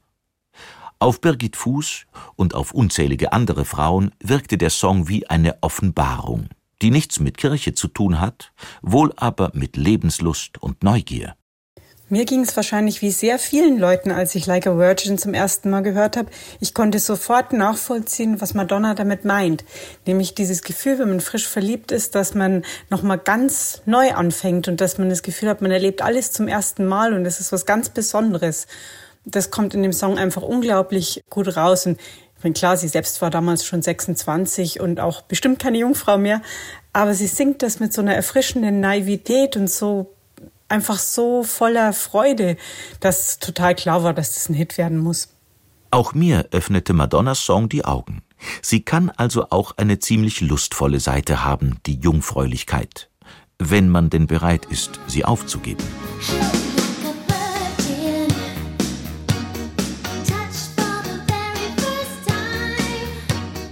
Auf 0.99 1.21
Birgit 1.21 1.55
Fuß 1.55 2.05
und 2.35 2.53
auf 2.53 2.73
unzählige 2.73 3.31
andere 3.31 3.63
Frauen 3.63 4.11
wirkte 4.21 4.57
der 4.57 4.69
Song 4.69 5.07
wie 5.07 5.29
eine 5.29 5.63
Offenbarung, 5.63 6.49
die 6.81 6.91
nichts 6.91 7.19
mit 7.19 7.37
Kirche 7.37 7.73
zu 7.73 7.87
tun 7.87 8.19
hat, 8.19 8.51
wohl 8.81 9.13
aber 9.15 9.51
mit 9.53 9.77
Lebenslust 9.77 10.61
und 10.61 10.83
Neugier. 10.83 11.35
Mir 12.11 12.25
ging 12.25 12.41
es 12.41 12.55
wahrscheinlich 12.55 13.03
wie 13.03 13.11
sehr 13.11 13.37
vielen 13.37 13.77
Leuten, 13.77 14.09
als 14.09 14.33
ich 14.33 14.47
Like 14.47 14.65
a 14.65 14.75
Virgin 14.75 15.19
zum 15.19 15.35
ersten 15.35 15.69
Mal 15.69 15.81
gehört 15.81 16.17
habe. 16.17 16.31
Ich 16.59 16.73
konnte 16.73 16.97
sofort 16.97 17.53
nachvollziehen, 17.53 18.41
was 18.41 18.55
Madonna 18.55 18.95
damit 18.95 19.25
meint. 19.25 19.63
Nämlich 20.07 20.33
dieses 20.33 20.63
Gefühl, 20.63 20.97
wenn 20.97 21.09
man 21.09 21.19
frisch 21.19 21.47
verliebt 21.47 21.91
ist, 21.91 22.15
dass 22.15 22.33
man 22.33 22.63
nochmal 22.89 23.19
ganz 23.19 23.83
neu 23.85 24.11
anfängt 24.13 24.67
und 24.67 24.81
dass 24.81 24.97
man 24.97 25.09
das 25.09 25.21
Gefühl 25.21 25.49
hat, 25.49 25.61
man 25.61 25.69
erlebt 25.69 26.01
alles 26.01 26.31
zum 26.31 26.47
ersten 26.47 26.87
Mal 26.87 27.13
und 27.13 27.27
es 27.27 27.39
ist 27.39 27.51
was 27.51 27.67
ganz 27.67 27.89
Besonderes. 27.89 28.65
Das 29.23 29.51
kommt 29.51 29.75
in 29.75 29.83
dem 29.83 29.93
Song 29.93 30.17
einfach 30.17 30.41
unglaublich 30.41 31.21
gut 31.29 31.55
raus. 31.55 31.85
Und 31.85 31.99
ich 31.99 32.43
meine, 32.43 32.53
klar, 32.53 32.75
sie 32.75 32.87
selbst 32.87 33.21
war 33.21 33.29
damals 33.29 33.65
schon 33.65 33.83
26 33.83 34.79
und 34.79 34.99
auch 34.99 35.21
bestimmt 35.21 35.59
keine 35.59 35.77
Jungfrau 35.77 36.17
mehr. 36.17 36.41
Aber 36.91 37.13
sie 37.13 37.27
singt 37.27 37.61
das 37.61 37.79
mit 37.79 37.93
so 37.93 38.01
einer 38.01 38.15
erfrischenden 38.15 38.79
Naivität 38.79 39.55
und 39.55 39.69
so 39.69 40.15
einfach 40.69 40.99
so 40.99 41.43
voller 41.43 41.93
Freude, 41.93 42.57
dass 42.99 43.39
total 43.39 43.75
klar 43.75 44.03
war, 44.03 44.13
dass 44.13 44.35
das 44.35 44.49
ein 44.49 44.53
Hit 44.53 44.77
werden 44.77 44.97
muss. 44.97 45.29
Auch 45.91 46.13
mir 46.13 46.47
öffnete 46.51 46.93
Madonnas 46.93 47.43
Song 47.43 47.67
die 47.67 47.83
Augen. 47.83 48.21
Sie 48.61 48.81
kann 48.81 49.09
also 49.09 49.49
auch 49.49 49.77
eine 49.77 49.99
ziemlich 49.99 50.39
lustvolle 50.39 50.99
Seite 50.99 51.43
haben, 51.43 51.79
die 51.85 51.99
Jungfräulichkeit, 51.99 53.09
wenn 53.57 53.89
man 53.89 54.09
denn 54.09 54.27
bereit 54.27 54.65
ist, 54.65 54.99
sie 55.07 55.25
aufzugeben. 55.25 55.83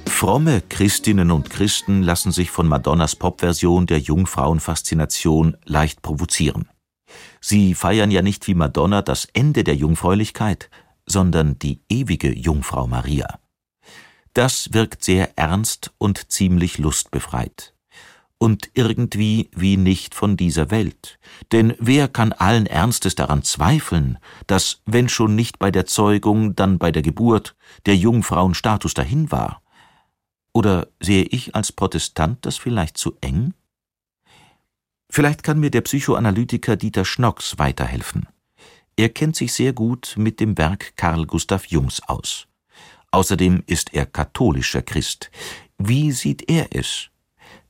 Fromme 0.08 0.64
Christinnen 0.68 1.30
und 1.30 1.52
Christen 1.52 2.02
lassen 2.02 2.32
sich 2.32 2.50
von 2.50 2.68
Madonnas 2.68 3.16
Popversion 3.16 3.86
der 3.86 4.00
Jungfrauenfaszination 4.00 5.58
leicht 5.64 6.02
provozieren. 6.02 6.68
Sie 7.42 7.74
feiern 7.74 8.12
ja 8.12 8.22
nicht 8.22 8.48
wie 8.48 8.56
Madonna 8.56 9.02
das 9.02 9.26
Ende 9.34 9.64
der 9.64 9.76
Jungfräulichkeit, 9.76 10.70
sondern 11.06 11.58
die 11.60 11.82
ewige 11.90 12.34
Jungfrau 12.34 12.88
Maria. 12.88 13.40
Das 14.34 14.74
wirkt 14.74 15.04
sehr 15.04 15.38
ernst 15.38 15.94
und 15.98 16.32
ziemlich 16.32 16.78
lustbefreit 16.78 17.74
und 18.40 18.70
irgendwie 18.74 19.50
wie 19.56 19.78
nicht 19.78 20.14
von 20.14 20.38
dieser 20.38 20.70
Welt. 20.70 21.20
Denn 21.52 21.74
wer 21.80 22.08
kann 22.08 22.34
allen 22.34 22.66
Ernstes 22.66 23.16
daran 23.16 23.44
zweifeln, 23.44 24.20
dass, 24.46 24.82
wenn 24.86 25.10
schon 25.10 25.36
nicht 25.36 25.60
bei 25.60 25.72
der 25.72 25.86
Zeugung, 25.86 26.56
dann 26.56 26.78
bei 26.78 26.92
der 26.92 27.02
Geburt, 27.02 27.56
der 27.86 27.96
Jungfrauenstatus 27.96 28.94
dahin 28.94 29.32
war? 29.32 29.62
Oder 30.54 30.88
sehe 31.00 31.24
ich 31.24 31.56
als 31.56 31.72
Protestant 31.72 32.46
das 32.46 32.58
vielleicht 32.58 32.98
zu 32.98 33.16
eng? 33.22 33.54
Vielleicht 35.10 35.44
kann 35.44 35.60
mir 35.60 35.72
der 35.72 35.82
Psychoanalytiker 35.82 36.76
Dieter 36.76 37.06
Schnocks 37.06 37.58
weiterhelfen. 37.58 38.28
Er 38.96 39.10
kennt 39.10 39.36
sich 39.36 39.54
sehr 39.54 39.74
gut 39.74 40.16
mit 40.18 40.40
dem 40.40 40.58
Werk 40.58 40.98
Karl 40.98 41.26
Gustav 41.26 41.66
Jungs 41.68 42.02
aus. 42.08 42.48
Außerdem 43.12 43.64
ist 43.68 43.94
er 43.94 44.06
katholischer 44.06 44.82
Christ. 44.82 45.32
Wie 45.78 46.12
sieht 46.12 46.50
er 46.50 46.76
es? 46.76 47.10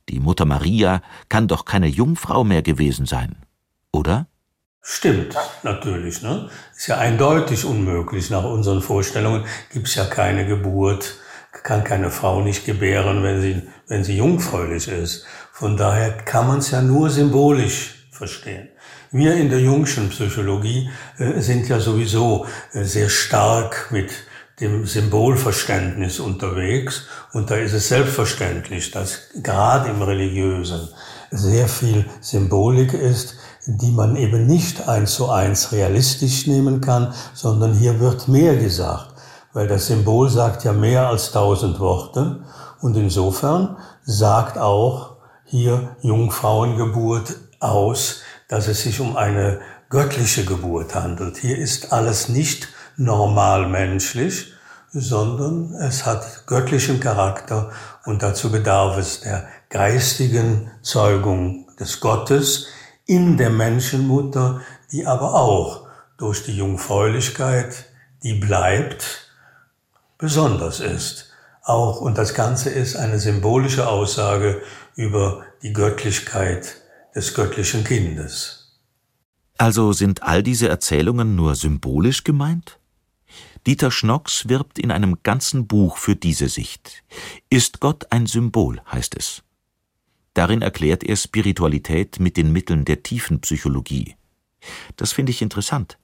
Die 0.08 0.20
Mutter 0.20 0.46
Maria 0.46 1.02
kann 1.28 1.48
doch 1.48 1.64
keine 1.64 1.86
Jungfrau 1.86 2.44
mehr 2.44 2.62
gewesen 2.62 3.06
sein, 3.06 3.36
oder? 3.92 4.26
Stimmt, 4.80 5.36
natürlich. 5.62 6.22
Ne? 6.22 6.48
Ist 6.74 6.86
ja 6.86 6.96
eindeutig 6.96 7.64
unmöglich. 7.66 8.30
Nach 8.30 8.44
unseren 8.44 8.80
Vorstellungen 8.80 9.44
gibt 9.70 9.86
es 9.86 9.94
ja 9.96 10.06
keine 10.06 10.46
Geburt, 10.46 11.16
kann 11.62 11.84
keine 11.84 12.10
Frau 12.10 12.40
nicht 12.40 12.64
gebären, 12.64 13.22
wenn 13.22 13.40
sie, 13.42 13.62
wenn 13.86 14.02
sie 14.02 14.16
jungfräulich 14.16 14.88
ist. 14.88 15.26
Von 15.58 15.76
daher 15.76 16.12
kann 16.12 16.46
man 16.46 16.58
es 16.58 16.70
ja 16.70 16.80
nur 16.80 17.10
symbolisch 17.10 18.06
verstehen. 18.12 18.68
Wir 19.10 19.34
in 19.34 19.50
der 19.50 19.58
jungschen 19.58 20.08
Psychologie 20.10 20.88
äh, 21.18 21.40
sind 21.40 21.68
ja 21.68 21.80
sowieso 21.80 22.46
äh, 22.72 22.84
sehr 22.84 23.08
stark 23.08 23.88
mit 23.90 24.08
dem 24.60 24.86
Symbolverständnis 24.86 26.20
unterwegs. 26.20 27.08
Und 27.32 27.50
da 27.50 27.56
ist 27.56 27.72
es 27.72 27.88
selbstverständlich, 27.88 28.92
dass 28.92 29.30
gerade 29.42 29.90
im 29.90 30.00
Religiösen 30.00 30.90
sehr 31.32 31.66
viel 31.66 32.04
Symbolik 32.20 32.94
ist, 32.94 33.34
die 33.66 33.90
man 33.90 34.14
eben 34.14 34.46
nicht 34.46 34.88
eins 34.88 35.14
zu 35.14 35.28
eins 35.28 35.72
realistisch 35.72 36.46
nehmen 36.46 36.80
kann, 36.80 37.12
sondern 37.34 37.74
hier 37.74 37.98
wird 37.98 38.28
mehr 38.28 38.54
gesagt, 38.54 39.12
weil 39.52 39.66
das 39.66 39.88
Symbol 39.88 40.28
sagt 40.28 40.62
ja 40.62 40.72
mehr 40.72 41.08
als 41.08 41.32
tausend 41.32 41.80
Worte 41.80 42.44
und 42.80 42.96
insofern 42.96 43.76
sagt 44.04 44.56
auch 44.56 45.17
hier 45.48 45.96
Jungfrauengeburt 46.02 47.36
aus, 47.58 48.22
dass 48.48 48.68
es 48.68 48.82
sich 48.82 49.00
um 49.00 49.16
eine 49.16 49.60
göttliche 49.88 50.44
Geburt 50.44 50.94
handelt. 50.94 51.38
Hier 51.38 51.58
ist 51.58 51.92
alles 51.92 52.28
nicht 52.28 52.68
normal 52.96 53.66
menschlich, 53.68 54.52
sondern 54.92 55.74
es 55.74 56.04
hat 56.04 56.46
göttlichen 56.46 57.00
Charakter 57.00 57.70
und 58.04 58.22
dazu 58.22 58.50
bedarf 58.50 58.98
es 58.98 59.20
der 59.20 59.46
geistigen 59.70 60.70
Zeugung 60.82 61.66
des 61.78 62.00
Gottes 62.00 62.66
in 63.06 63.36
der 63.36 63.50
Menschenmutter, 63.50 64.60
die 64.92 65.06
aber 65.06 65.34
auch 65.34 65.86
durch 66.18 66.44
die 66.44 66.56
Jungfräulichkeit, 66.56 67.86
die 68.22 68.34
bleibt, 68.34 69.30
besonders 70.18 70.80
ist. 70.80 71.30
Auch, 71.62 72.00
und 72.00 72.16
das 72.16 72.32
Ganze 72.32 72.70
ist 72.70 72.96
eine 72.96 73.18
symbolische 73.18 73.88
Aussage 73.88 74.62
über 74.98 75.46
die 75.62 75.72
Göttlichkeit 75.72 76.82
des 77.14 77.32
göttlichen 77.32 77.84
Kindes. 77.84 78.80
Also 79.56 79.92
sind 79.92 80.24
all 80.24 80.42
diese 80.42 80.68
Erzählungen 80.68 81.36
nur 81.36 81.54
symbolisch 81.54 82.24
gemeint? 82.24 82.80
Dieter 83.64 83.92
Schnocks 83.92 84.48
wirbt 84.48 84.76
in 84.76 84.90
einem 84.90 85.22
ganzen 85.22 85.68
Buch 85.68 85.98
für 85.98 86.16
diese 86.16 86.48
Sicht. 86.48 87.04
Ist 87.48 87.78
Gott 87.78 88.10
ein 88.10 88.26
Symbol, 88.26 88.80
heißt 88.90 89.16
es. 89.16 89.44
Darin 90.34 90.62
erklärt 90.62 91.04
er 91.04 91.16
Spiritualität 91.16 92.18
mit 92.18 92.36
den 92.36 92.52
Mitteln 92.52 92.84
der 92.84 93.04
tiefen 93.04 93.40
Psychologie. 93.40 94.16
Das 94.96 95.12
finde 95.12 95.30
ich 95.30 95.42
interessant, 95.42 95.96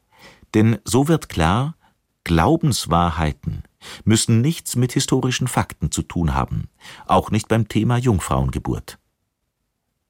denn 0.55 0.79
so 0.85 1.09
wird 1.09 1.29
klar, 1.29 1.77
Glaubenswahrheiten 2.23 3.65
müssen 4.05 4.41
nichts 4.41 4.77
mit 4.77 4.93
historischen 4.93 5.49
Fakten 5.49 5.91
zu 5.91 6.03
tun 6.03 6.35
haben, 6.35 6.69
auch 7.07 7.31
nicht 7.31 7.49
beim 7.49 7.69
Thema 7.69 7.97
Jungfrauengeburt. 7.97 8.99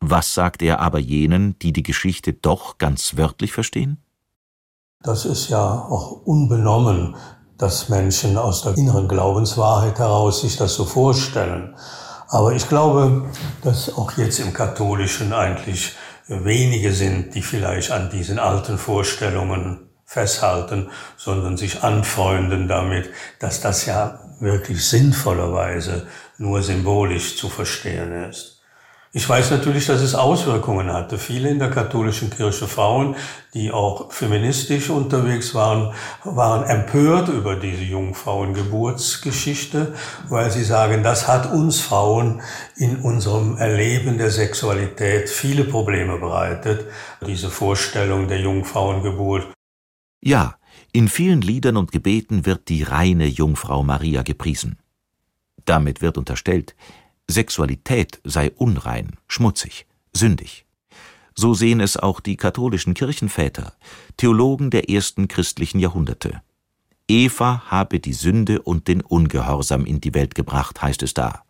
Was 0.01 0.35
sagt 0.35 0.63
er 0.63 0.81
aber 0.81 0.99
jenen, 0.99 1.59
die 1.61 1.73
die 1.73 1.83
Geschichte 1.83 2.33
doch 2.33 2.79
ganz 2.79 3.17
wörtlich 3.17 3.53
verstehen? 3.53 3.99
Das 5.01 5.25
ist 5.25 5.49
ja 5.49 5.63
auch 5.63 6.13
unbenommen 6.25 7.15
dass 7.59 7.89
Menschen 7.89 8.37
aus 8.37 8.63
der 8.63 8.77
inneren 8.77 9.09
Glaubenswahrheit 9.09 9.99
heraus 9.99 10.41
sich 10.41 10.57
das 10.57 10.75
so 10.75 10.85
vorstellen. 10.85 11.75
Aber 12.29 12.53
ich 12.53 12.69
glaube, 12.69 13.31
dass 13.63 13.97
auch 13.97 14.13
jetzt 14.17 14.41
im 14.41 14.53
Katholischen 14.53 15.33
eigentlich 15.33 15.93
wenige 16.27 16.93
sind, 16.93 17.35
die 17.35 17.43
vielleicht 17.43 17.91
an 17.93 18.11
diesen 18.11 18.39
alten 18.39 18.79
Vorstellungen 18.79 19.84
festhalten, 20.05 20.91
sondern 21.17 21.57
sich 21.57 21.83
anfreunden 21.83 22.69
damit, 22.69 23.11
dass 23.39 23.61
das 23.61 23.87
ja 23.87 24.21
wirklich 24.41 24.87
sinnvollerweise 24.87 26.07
nur 26.39 26.63
symbolisch 26.63 27.37
zu 27.37 27.49
verstehen 27.49 28.29
ist. 28.29 28.55
Ich 29.17 29.29
weiß 29.29 29.53
natürlich, 29.53 29.87
dass 29.87 30.01
es 30.01 30.17
Auswirkungen 30.17 30.93
hatte. 30.93 31.19
Viele 31.19 31.49
in 31.49 31.61
der 31.61 31.71
katholischen 31.71 32.31
Kirche 32.31 32.67
Frauen, 32.67 33.15
die 33.55 33.71
auch 33.71 34.11
feministisch 34.11 34.91
unterwegs 34.91 35.55
waren, 35.55 35.95
waren 36.25 36.65
empört 36.65 37.29
über 37.29 37.55
diese 37.55 37.85
Jungfrauengeburtsgeschichte, 37.85 39.95
weil 40.29 40.51
sie 40.51 40.65
sagen, 40.65 41.05
das 41.05 41.29
hat 41.29 41.53
uns 41.53 41.81
Frauen 41.81 42.43
in 42.75 43.03
unserem 43.03 43.57
Erleben 43.57 44.19
der 44.19 44.33
Sexualität 44.33 45.31
viele 45.31 45.63
Probleme 45.63 46.19
bereitet, 46.19 46.87
diese 47.25 47.51
Vorstellung 47.51 48.27
der 48.27 48.41
Jungfrauengeburt. 48.41 49.54
Ja, 50.27 50.57
in 50.91 51.09
vielen 51.09 51.43
Liedern 51.43 51.77
und 51.77 51.93
Gebeten 51.93 52.47
wird 52.47 52.71
die 52.71 52.83
reine 52.83 53.27
Jungfrau 53.27 53.83
Maria 53.83 54.23
gepriesen. 54.23 54.79
Damit 55.67 56.01
wird 56.01 56.17
unterstellt, 56.17 56.75
Sexualität 57.29 58.23
sei 58.25 58.51
unrein, 58.53 59.19
schmutzig, 59.29 59.87
sündig. 60.15 60.65
So 61.35 61.53
sehen 61.53 61.79
es 61.79 61.99
auch 61.99 62.21
die 62.21 62.39
katholischen 62.39 62.95
Kirchenväter, 62.95 63.75
Theologen 64.17 64.71
der 64.71 64.89
ersten 64.89 65.29
christlichen 65.29 65.79
Jahrhunderte. 65.79 66.41
Eva 67.07 67.65
habe 67.67 68.01
die 68.01 68.15
Sünde 68.15 68.63
und 68.63 68.89
den 68.89 69.03
Ungehorsam 69.03 69.85
in 69.85 70.01
die 70.01 70.15
Welt 70.15 70.35
gebracht, 70.35 70.81
heißt 70.81 71.03
es 71.03 71.13
da. 71.13 71.45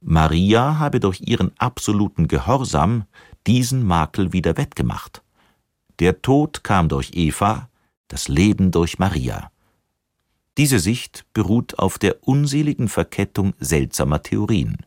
Maria 0.00 0.78
habe 0.78 0.98
durch 0.98 1.20
ihren 1.20 1.52
absoluten 1.58 2.26
Gehorsam 2.26 3.04
diesen 3.46 3.84
Makel 3.84 4.32
wieder 4.32 4.56
wettgemacht. 4.56 5.22
Der 5.98 6.22
Tod 6.22 6.64
kam 6.64 6.88
durch 6.88 7.10
Eva, 7.12 7.68
das 8.08 8.28
Leben 8.28 8.70
durch 8.70 8.98
Maria. 8.98 9.50
Diese 10.56 10.78
Sicht 10.78 11.24
beruht 11.32 11.78
auf 11.78 11.98
der 11.98 12.26
unseligen 12.26 12.88
Verkettung 12.88 13.54
seltsamer 13.58 14.22
Theorien 14.22 14.84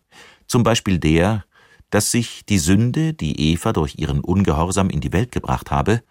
zum 0.48 0.64
Beispiel 0.64 0.98
der, 1.00 1.46
dass 1.90 2.12
sich 2.12 2.46
die 2.46 2.58
Sünde, 2.58 3.14
die 3.14 3.52
Eva 3.52 3.74
durch 3.74 3.98
ihren 3.98 4.22
Ungehorsam 4.22 4.90
in 4.90 5.02
die 5.02 5.14
Welt 5.14 5.32
gebracht 5.32 5.72
habe, 5.72 6.04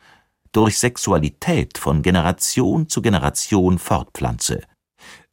durch 0.53 0.79
Sexualität 0.79 1.77
von 1.77 2.03
Generation 2.03 2.89
zu 2.89 3.03
Generation 3.03 3.79
fortpflanze. 3.79 4.63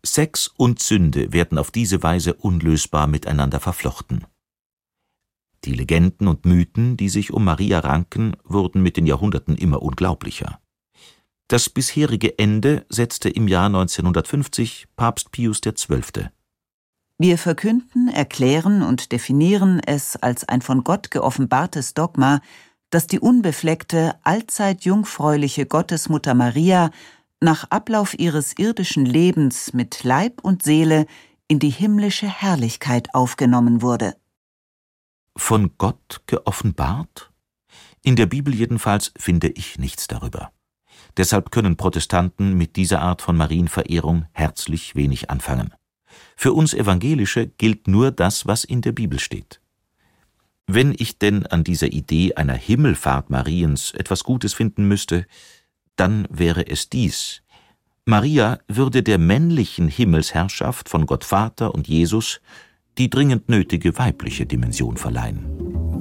Sex 0.05 0.47
und 0.57 0.81
Sünde 0.81 1.31
werden 1.31 1.57
auf 1.57 1.71
diese 1.71 2.03
Weise 2.03 2.33
unlösbar 2.33 3.07
miteinander 3.07 3.61
verflochten. 3.61 4.25
Die 5.63 5.73
Legenden 5.73 6.27
und 6.27 6.45
Mythen, 6.45 6.97
die 6.97 7.07
sich 7.07 7.31
um 7.31 7.45
Maria 7.45 7.79
ranken, 7.79 8.35
wurden 8.43 8.81
mit 8.81 8.97
den 8.97 9.07
Jahrhunderten 9.07 9.55
immer 9.55 9.81
unglaublicher. 9.81 10.59
Das 11.47 11.69
bisherige 11.69 12.37
Ende 12.39 12.85
setzte 12.89 13.29
im 13.29 13.47
Jahr 13.47 13.65
1950 13.67 14.87
Papst 14.95 15.31
Pius 15.31 15.61
XII. 15.61 16.29
Wir 17.19 17.37
verkünden, 17.37 18.07
erklären 18.07 18.81
und 18.81 19.11
definieren 19.11 19.79
es 19.85 20.15
als 20.15 20.47
ein 20.47 20.61
von 20.61 20.83
Gott 20.83 21.11
geoffenbartes 21.11 21.93
Dogma, 21.93 22.41
dass 22.89 23.07
die 23.07 23.19
unbefleckte, 23.19 24.15
allzeit 24.23 24.85
jungfräuliche 24.85 25.65
Gottesmutter 25.65 26.33
Maria 26.33 26.91
nach 27.39 27.65
Ablauf 27.69 28.17
ihres 28.17 28.57
irdischen 28.57 29.05
Lebens 29.05 29.73
mit 29.73 30.03
Leib 30.03 30.41
und 30.43 30.63
Seele 30.63 31.05
in 31.47 31.59
die 31.59 31.69
himmlische 31.69 32.27
Herrlichkeit 32.27 33.13
aufgenommen 33.13 33.81
wurde. 33.81 34.15
Von 35.35 35.71
Gott 35.77 36.21
geoffenbart? 36.25 37.31
In 38.01 38.15
der 38.15 38.27
Bibel 38.27 38.53
jedenfalls 38.53 39.11
finde 39.17 39.49
ich 39.49 39.77
nichts 39.77 40.07
darüber. 40.07 40.51
Deshalb 41.17 41.51
können 41.51 41.77
Protestanten 41.77 42.57
mit 42.57 42.75
dieser 42.75 43.01
Art 43.01 43.21
von 43.21 43.37
Marienverehrung 43.37 44.25
herzlich 44.31 44.95
wenig 44.95 45.29
anfangen. 45.29 45.73
Für 46.35 46.53
uns 46.53 46.73
Evangelische 46.73 47.47
gilt 47.47 47.87
nur 47.87 48.11
das, 48.11 48.47
was 48.47 48.63
in 48.63 48.81
der 48.81 48.91
Bibel 48.91 49.19
steht. 49.19 49.59
Wenn 50.65 50.95
ich 50.97 51.19
denn 51.19 51.45
an 51.45 51.63
dieser 51.63 51.87
Idee 51.87 52.35
einer 52.35 52.53
Himmelfahrt 52.53 53.29
Mariens 53.29 53.91
etwas 53.91 54.23
Gutes 54.23 54.53
finden 54.53 54.87
müsste, 54.87 55.25
dann 55.95 56.27
wäre 56.29 56.67
es 56.67 56.89
dies. 56.89 57.41
Maria 58.05 58.59
würde 58.67 59.03
der 59.03 59.17
männlichen 59.17 59.87
Himmelsherrschaft 59.87 60.89
von 60.89 61.05
Gott 61.05 61.23
Vater 61.23 61.73
und 61.73 61.87
Jesus 61.87 62.41
die 62.97 63.09
dringend 63.09 63.49
nötige 63.49 63.97
weibliche 63.97 64.45
Dimension 64.45 64.97
verleihen. 64.97 65.92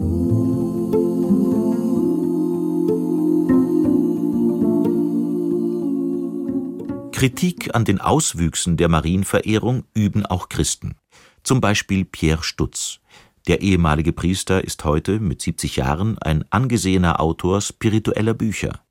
Kritik 7.23 7.73
an 7.73 7.85
den 7.85 8.01
Auswüchsen 8.01 8.77
der 8.77 8.89
Marienverehrung 8.89 9.85
üben 9.95 10.27
auch 10.27 10.49
Christen, 10.49 10.97
zum 11.45 11.61
Beispiel 11.61 12.05
Pierre 12.05 12.43
Stutz. 12.43 12.99
Der 13.47 13.61
ehemalige 13.61 14.13
Priester 14.13 14.65
ist 14.65 14.83
heute 14.83 15.21
mit 15.21 15.41
70 15.41 15.77
Jahren 15.77 16.19
ein 16.19 16.45
angesehener 16.51 17.21
Autor 17.21 17.61
spiritueller 17.61 18.35
Bücher. 18.35 18.85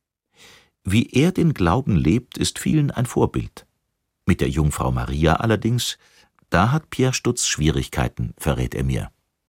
Wie 0.85 1.09
er 1.09 1.33
den 1.33 1.53
Glauben 1.53 1.97
lebt, 1.97 2.37
ist 2.37 2.57
vielen 2.57 2.89
ein 2.89 3.05
Vorbild. 3.05 3.67
Mit 4.25 4.39
der 4.39 4.47
Jungfrau 4.47 4.93
Maria 4.93 5.33
allerdings, 5.33 5.97
da 6.49 6.71
hat 6.71 6.89
Pierre 6.89 7.11
Stutz 7.11 7.47
Schwierigkeiten, 7.47 8.33
verrät 8.37 8.75
er 8.75 8.85
mir. 8.85 9.11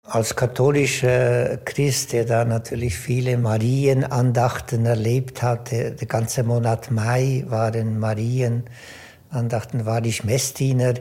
Als 0.08 0.36
katholischer 0.36 1.58
Christ, 1.66 2.14
der 2.14 2.26
da 2.26 2.46
natürlich 2.46 2.96
viele 2.96 3.40
Marienandachten 3.40 4.86
erlebt 4.86 5.42
hatte, 5.42 5.94
der 5.94 6.08
ganze 6.08 6.44
Monat 6.44 6.92
Mai 6.92 7.44
waren 7.48 7.98
Marienandachten, 7.98 9.88
war 9.88 10.06
ich 10.06 10.24
Messdiener. 10.24 10.94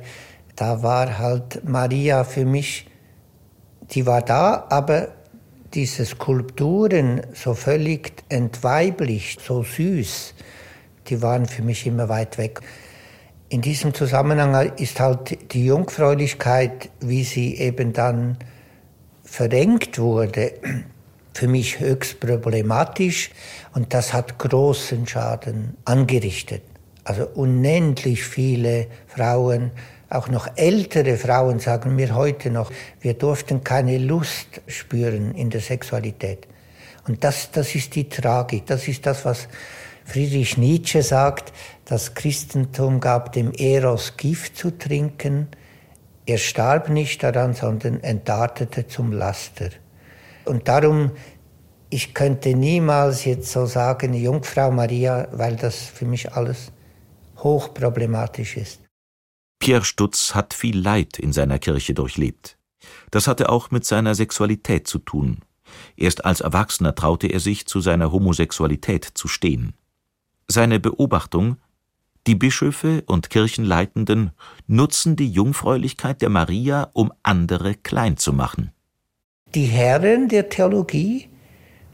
Da 0.56 0.82
war 0.82 1.18
halt 1.18 1.68
Maria 1.68 2.24
für 2.24 2.46
mich, 2.46 2.86
die 3.90 4.06
war 4.06 4.22
da, 4.22 4.64
aber 4.70 5.08
diese 5.74 6.06
Skulpturen 6.06 7.20
so 7.34 7.52
völlig 7.52 8.24
entweiblicht, 8.30 9.42
so 9.42 9.62
süß, 9.62 10.34
die 11.08 11.20
waren 11.20 11.44
für 11.44 11.60
mich 11.60 11.86
immer 11.86 12.08
weit 12.08 12.38
weg. 12.38 12.62
In 13.50 13.60
diesem 13.60 13.92
Zusammenhang 13.92 14.72
ist 14.78 14.98
halt 14.98 15.52
die 15.52 15.66
Jungfräulichkeit, 15.66 16.88
wie 17.00 17.22
sie 17.22 17.58
eben 17.58 17.92
dann 17.92 18.38
verrenkt 19.34 19.98
wurde, 19.98 20.52
für 21.32 21.48
mich 21.48 21.80
höchst 21.80 22.20
problematisch 22.20 23.30
und 23.74 23.92
das 23.92 24.12
hat 24.12 24.38
großen 24.38 25.08
Schaden 25.08 25.76
angerichtet. 25.84 26.62
Also 27.02 27.26
unendlich 27.34 28.22
viele 28.22 28.86
Frauen, 29.08 29.72
auch 30.08 30.28
noch 30.28 30.46
ältere 30.54 31.16
Frauen 31.16 31.58
sagen 31.58 31.96
mir 31.96 32.14
heute 32.14 32.48
noch, 32.50 32.70
wir 33.00 33.14
durften 33.14 33.64
keine 33.64 33.98
Lust 33.98 34.60
spüren 34.68 35.34
in 35.34 35.50
der 35.50 35.60
Sexualität. 35.60 36.46
Und 37.08 37.24
das, 37.24 37.50
das 37.50 37.74
ist 37.74 37.96
die 37.96 38.08
Tragik, 38.08 38.66
das 38.66 38.86
ist 38.86 39.04
das, 39.04 39.24
was 39.24 39.48
Friedrich 40.04 40.56
Nietzsche 40.58 41.02
sagt, 41.02 41.52
das 41.86 42.14
Christentum 42.14 43.00
gab 43.00 43.32
dem 43.32 43.50
Eros 43.50 44.16
Gift 44.16 44.56
zu 44.56 44.70
trinken, 44.70 45.48
er 46.26 46.38
starb 46.38 46.88
nicht 46.88 47.22
daran, 47.22 47.54
sondern 47.54 48.00
entartete 48.00 48.86
zum 48.86 49.12
Laster. 49.12 49.70
Und 50.44 50.68
darum, 50.68 51.12
ich 51.90 52.14
könnte 52.14 52.54
niemals 52.54 53.24
jetzt 53.24 53.52
so 53.52 53.66
sagen, 53.66 54.14
Jungfrau 54.14 54.70
Maria, 54.70 55.28
weil 55.32 55.56
das 55.56 55.76
für 55.76 56.06
mich 56.06 56.32
alles 56.32 56.72
hochproblematisch 57.38 58.56
ist. 58.56 58.80
Pierre 59.58 59.84
Stutz 59.84 60.34
hat 60.34 60.54
viel 60.54 60.78
Leid 60.78 61.18
in 61.18 61.32
seiner 61.32 61.58
Kirche 61.58 61.94
durchlebt. 61.94 62.58
Das 63.10 63.28
hatte 63.28 63.48
auch 63.48 63.70
mit 63.70 63.84
seiner 63.84 64.14
Sexualität 64.14 64.86
zu 64.88 64.98
tun. 64.98 65.40
Erst 65.96 66.24
als 66.24 66.40
Erwachsener 66.40 66.94
traute 66.94 67.28
er 67.28 67.40
sich, 67.40 67.66
zu 67.66 67.80
seiner 67.80 68.12
Homosexualität 68.12 69.04
zu 69.14 69.28
stehen. 69.28 69.74
Seine 70.48 70.80
Beobachtung, 70.80 71.56
die 72.26 72.34
Bischöfe 72.34 73.02
und 73.06 73.28
Kirchenleitenden 73.28 74.30
nutzen 74.66 75.16
die 75.16 75.28
Jungfräulichkeit 75.28 76.22
der 76.22 76.30
Maria, 76.30 76.88
um 76.94 77.12
andere 77.22 77.74
klein 77.74 78.16
zu 78.16 78.32
machen. 78.32 78.72
Die 79.54 79.66
Herren 79.66 80.28
der 80.28 80.48
Theologie, 80.48 81.28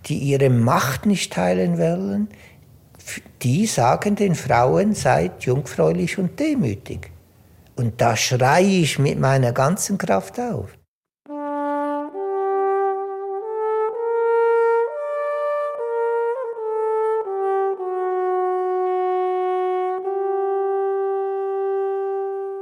die 0.06 0.18
ihre 0.18 0.48
Macht 0.48 1.04
nicht 1.04 1.32
teilen 1.32 1.78
wollen, 1.78 2.28
die 3.42 3.66
sagen 3.66 4.14
den 4.14 4.34
Frauen, 4.34 4.94
seid 4.94 5.44
jungfräulich 5.44 6.18
und 6.18 6.38
demütig. 6.38 7.10
Und 7.74 8.00
da 8.00 8.16
schreie 8.16 8.82
ich 8.82 8.98
mit 8.98 9.18
meiner 9.18 9.52
ganzen 9.52 9.98
Kraft 9.98 10.38
auf. 10.38 10.79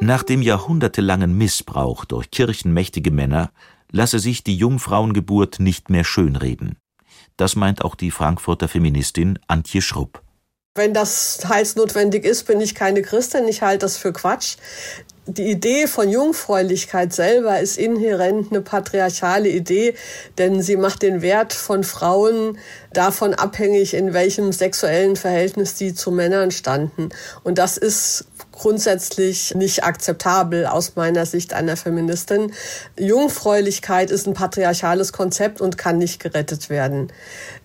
Nach 0.09 0.23
dem 0.23 0.41
jahrhundertelangen 0.41 1.37
Missbrauch 1.37 2.07
durch 2.07 2.31
kirchenmächtige 2.31 3.11
Männer 3.11 3.51
lasse 3.93 4.19
sich 4.21 4.43
die 4.43 4.57
Jungfrauengeburt 4.57 5.61
nicht 5.61 5.91
mehr 5.91 6.03
schönreden. 6.03 6.79
Das 7.37 7.57
meint 7.57 7.85
auch 7.85 7.95
die 7.95 8.11
Frankfurter 8.11 8.69
Feministin 8.69 9.39
Antje 9.49 9.83
Schrupp. 9.83 10.23
Wenn 10.75 10.95
das 10.95 11.41
heilsnotwendig 11.47 12.25
ist, 12.25 12.47
bin 12.47 12.63
ich 12.63 12.75
keine 12.75 13.03
Christin. 13.03 13.49
Ich 13.49 13.61
halte 13.61 13.81
das 13.81 13.99
für 13.99 14.15
Quatsch. 14.15 14.57
Die 15.27 15.51
Idee 15.51 15.87
von 15.87 16.09
Jungfräulichkeit 16.09 17.13
selber 17.13 17.61
ist 17.61 17.77
inhärent 17.77 18.51
eine 18.51 18.63
patriarchale 18.63 19.51
Idee, 19.51 19.95
denn 20.39 20.63
sie 20.63 20.79
macht 20.79 21.03
den 21.03 21.21
Wert 21.21 21.53
von 21.53 21.85
Frauen 21.85 22.57
davon 22.95 23.35
abhängig, 23.35 23.93
in 23.93 24.15
welchem 24.15 24.53
sexuellen 24.53 25.17
Verhältnis 25.17 25.77
sie 25.77 25.93
zu 25.93 26.13
Männern 26.13 26.51
standen. 26.51 27.11
Und 27.45 27.59
das 27.59 27.77
ist 27.77 28.28
grundsätzlich 28.59 29.55
nicht 29.55 29.85
akzeptabel 29.85 30.67
aus 30.67 30.97
meiner 30.97 31.25
Sicht 31.27 31.55
einer 31.55 31.77
Feministin. 31.77 32.53
Jungfräulichkeit 32.99 34.11
ist 34.11 34.27
ein 34.27 34.35
patriarchales 34.35 35.13
Konzept 35.13 35.61
und 35.61 35.79
kann 35.79 35.99
nicht 35.99 36.21
gerettet 36.21 36.69
werden. 36.69 37.13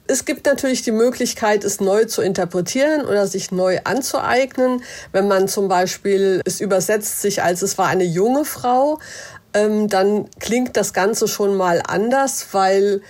Es 0.06 0.26
gibt 0.26 0.46
natürlich 0.46 0.82
die 0.82 0.92
Möglichkeit, 0.92 1.64
es 1.64 1.80
neu 1.80 2.06
zu 2.06 2.22
interpretieren 2.22 3.06
oder 3.06 3.26
sich 3.26 3.52
neu 3.52 3.80
anzueignen. 3.84 4.84
Wenn 5.12 5.28
man 5.28 5.48
zum 5.48 5.68
Beispiel 5.68 6.42
es 6.46 6.60
übersetzt 6.60 7.22
sich 7.22 7.42
als 7.42 7.62
es 7.62 7.78
war 7.78 7.88
eine 7.88 8.04
junge 8.04 8.46
Frau, 8.46 9.00
ähm, 9.54 9.88
dann 9.88 10.30
klingt 10.40 10.76
das 10.76 10.94
Ganze 10.94 11.28
schon 11.28 11.56
mal 11.56 11.82
anders, 11.88 12.48
weil 12.52 13.02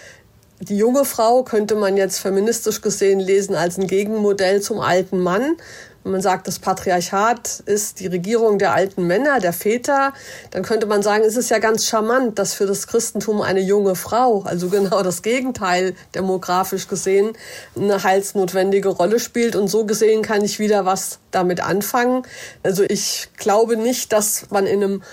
die 0.59 0.77
junge 0.77 1.03
Frau 1.03 1.43
könnte 1.43 1.75
man 1.75 1.97
jetzt 1.97 2.19
feministisch 2.19 2.81
gesehen 2.81 3.19
lesen 3.19 3.55
als 3.55 3.77
ein 3.77 3.87
Gegenmodell 3.87 4.61
zum 4.61 4.79
alten 4.79 5.19
Mann. 5.19 5.57
Wenn 6.03 6.11
man 6.11 6.21
sagt, 6.21 6.47
das 6.47 6.59
Patriarchat 6.59 7.61
ist 7.65 8.01
die 8.01 8.07
Regierung 8.07 8.59
der 8.59 8.73
alten 8.73 9.07
Männer, 9.07 9.39
der 9.39 9.53
Väter, 9.53 10.13
dann 10.51 10.63
könnte 10.63 10.85
man 10.85 11.01
sagen, 11.01 11.23
es 11.23 11.37
ist 11.37 11.49
ja 11.49 11.59
ganz 11.59 11.85
charmant, 11.85 12.37
dass 12.39 12.53
für 12.53 12.65
das 12.65 12.87
Christentum 12.87 13.41
eine 13.41 13.61
junge 13.61 13.95
Frau, 13.95 14.43
also 14.43 14.67
genau 14.67 15.01
das 15.01 15.21
Gegenteil 15.21 15.95
demografisch 16.13 16.89
gesehen, 16.89 17.33
eine 17.77 18.03
heilsnotwendige 18.03 18.89
Rolle 18.89 19.19
spielt. 19.19 19.55
Und 19.55 19.69
so 19.69 19.85
gesehen 19.85 20.23
kann 20.23 20.43
ich 20.43 20.59
wieder 20.59 20.85
was 20.85 21.19
damit 21.31 21.61
anfangen. 21.61 22.23
Also 22.63 22.83
ich 22.83 23.29
glaube 23.37 23.77
nicht, 23.77 24.11
dass 24.11 24.49
man 24.49 24.65
in 24.65 24.83
einem 24.83 25.03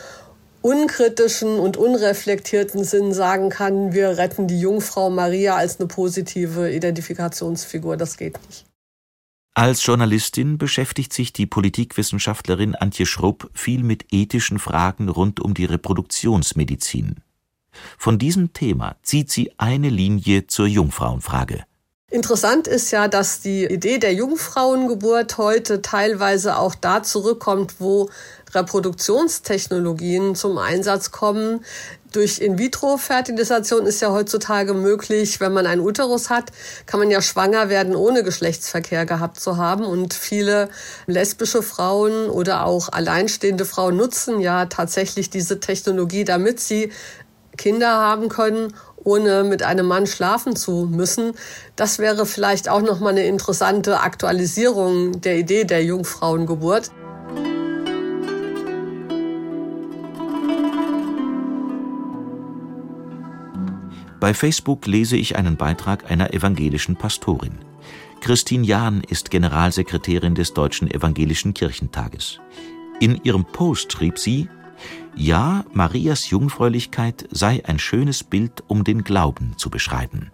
unkritischen 0.62 1.58
und 1.58 1.76
unreflektierten 1.76 2.84
Sinn 2.84 3.14
sagen 3.14 3.48
kann, 3.48 3.92
wir 3.92 4.18
retten 4.18 4.46
die 4.46 4.60
Jungfrau 4.60 5.08
Maria 5.08 5.56
als 5.56 5.78
eine 5.78 5.86
positive 5.86 6.70
Identifikationsfigur. 6.70 7.96
Das 7.96 8.16
geht 8.16 8.38
nicht. 8.46 8.69
Als 9.54 9.84
Journalistin 9.84 10.58
beschäftigt 10.58 11.12
sich 11.12 11.32
die 11.32 11.46
Politikwissenschaftlerin 11.46 12.76
Antje 12.76 13.04
Schrupp 13.04 13.50
viel 13.52 13.82
mit 13.82 14.12
ethischen 14.12 14.58
Fragen 14.58 15.08
rund 15.08 15.40
um 15.40 15.54
die 15.54 15.64
Reproduktionsmedizin. 15.64 17.16
Von 17.98 18.18
diesem 18.18 18.52
Thema 18.52 18.96
zieht 19.02 19.30
sie 19.30 19.52
eine 19.58 19.90
Linie 19.90 20.46
zur 20.46 20.66
Jungfrauenfrage. 20.66 21.64
Interessant 22.12 22.66
ist 22.66 22.90
ja, 22.90 23.06
dass 23.06 23.40
die 23.40 23.64
Idee 23.64 23.98
der 23.98 24.12
Jungfrauengeburt 24.12 25.38
heute 25.38 25.80
teilweise 25.80 26.56
auch 26.56 26.74
da 26.74 27.04
zurückkommt, 27.04 27.74
wo 27.78 28.10
Reproduktionstechnologien 28.52 30.34
zum 30.34 30.58
Einsatz 30.58 31.12
kommen. 31.12 31.64
Durch 32.12 32.40
In-vitro-Fertilisation 32.40 33.86
ist 33.86 34.00
ja 34.00 34.10
heutzutage 34.10 34.74
möglich, 34.74 35.38
wenn 35.38 35.52
man 35.52 35.66
einen 35.66 35.80
Uterus 35.80 36.30
hat, 36.30 36.50
kann 36.86 36.98
man 36.98 37.12
ja 37.12 37.22
schwanger 37.22 37.68
werden, 37.68 37.94
ohne 37.94 38.24
Geschlechtsverkehr 38.24 39.06
gehabt 39.06 39.38
zu 39.38 39.56
haben. 39.56 39.84
Und 39.84 40.12
viele 40.12 40.68
lesbische 41.06 41.62
Frauen 41.62 42.28
oder 42.28 42.66
auch 42.66 42.88
alleinstehende 42.88 43.64
Frauen 43.64 43.96
nutzen 43.96 44.40
ja 44.40 44.66
tatsächlich 44.66 45.30
diese 45.30 45.60
Technologie, 45.60 46.24
damit 46.24 46.58
sie 46.58 46.90
Kinder 47.56 47.90
haben 47.90 48.28
können, 48.28 48.74
ohne 49.04 49.44
mit 49.44 49.62
einem 49.62 49.86
Mann 49.86 50.06
schlafen 50.06 50.56
zu 50.56 50.88
müssen. 50.90 51.32
Das 51.76 51.98
wäre 51.98 52.26
vielleicht 52.26 52.68
auch 52.68 52.82
noch 52.82 53.00
mal 53.00 53.10
eine 53.10 53.24
interessante 53.24 54.00
Aktualisierung 54.00 55.20
der 55.20 55.38
Idee 55.38 55.64
der 55.64 55.84
Jungfrauengeburt. 55.84 56.90
Bei 64.20 64.34
Facebook 64.34 64.86
lese 64.86 65.16
ich 65.16 65.36
einen 65.36 65.56
Beitrag 65.56 66.10
einer 66.10 66.34
evangelischen 66.34 66.94
Pastorin. 66.94 67.58
Christine 68.20 68.66
Jahn 68.66 69.02
ist 69.08 69.30
Generalsekretärin 69.30 70.34
des 70.34 70.52
Deutschen 70.52 70.90
Evangelischen 70.90 71.54
Kirchentages. 71.54 72.38
In 73.00 73.18
ihrem 73.24 73.46
Post 73.46 73.92
schrieb 73.92 74.18
sie, 74.18 74.50
ja, 75.14 75.64
Marias 75.72 76.30
Jungfräulichkeit 76.30 77.28
sei 77.30 77.62
ein 77.64 77.78
schönes 77.78 78.24
Bild, 78.24 78.62
um 78.68 78.84
den 78.84 79.04
Glauben 79.04 79.54
zu 79.56 79.70
beschreiben. 79.70 80.30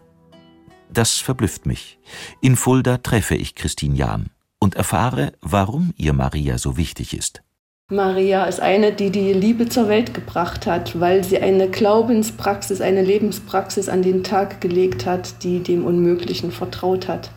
Das 0.93 1.19
verblüfft 1.19 1.67
mich. 1.67 1.99
In 2.41 2.57
Fulda 2.57 2.99
treffe 2.99 3.35
ich 3.35 3.55
Christine 3.55 3.97
Jahn 3.97 4.31
und 4.59 4.75
erfahre, 4.75 5.33
warum 5.41 5.93
ihr 5.97 6.13
Maria 6.13 6.59
so 6.59 6.77
wichtig 6.77 7.17
ist. 7.17 7.43
Maria 7.89 8.45
ist 8.45 8.61
eine, 8.61 8.93
die 8.93 9.11
die 9.11 9.33
Liebe 9.33 9.69
zur 9.69 9.89
Welt 9.89 10.13
gebracht 10.13 10.67
hat, 10.67 10.99
weil 10.99 11.23
sie 11.23 11.39
eine 11.39 11.69
Glaubenspraxis, 11.69 12.81
eine 12.81 13.03
Lebenspraxis 13.03 13.89
an 13.89 14.03
den 14.03 14.25
Tag 14.25 14.61
gelegt 14.61 15.07
hat, 15.07 15.45
die 15.45 15.61
dem 15.61 15.85
Unmöglichen 15.85 16.51
vertraut 16.51 17.07
hat. 17.07 17.31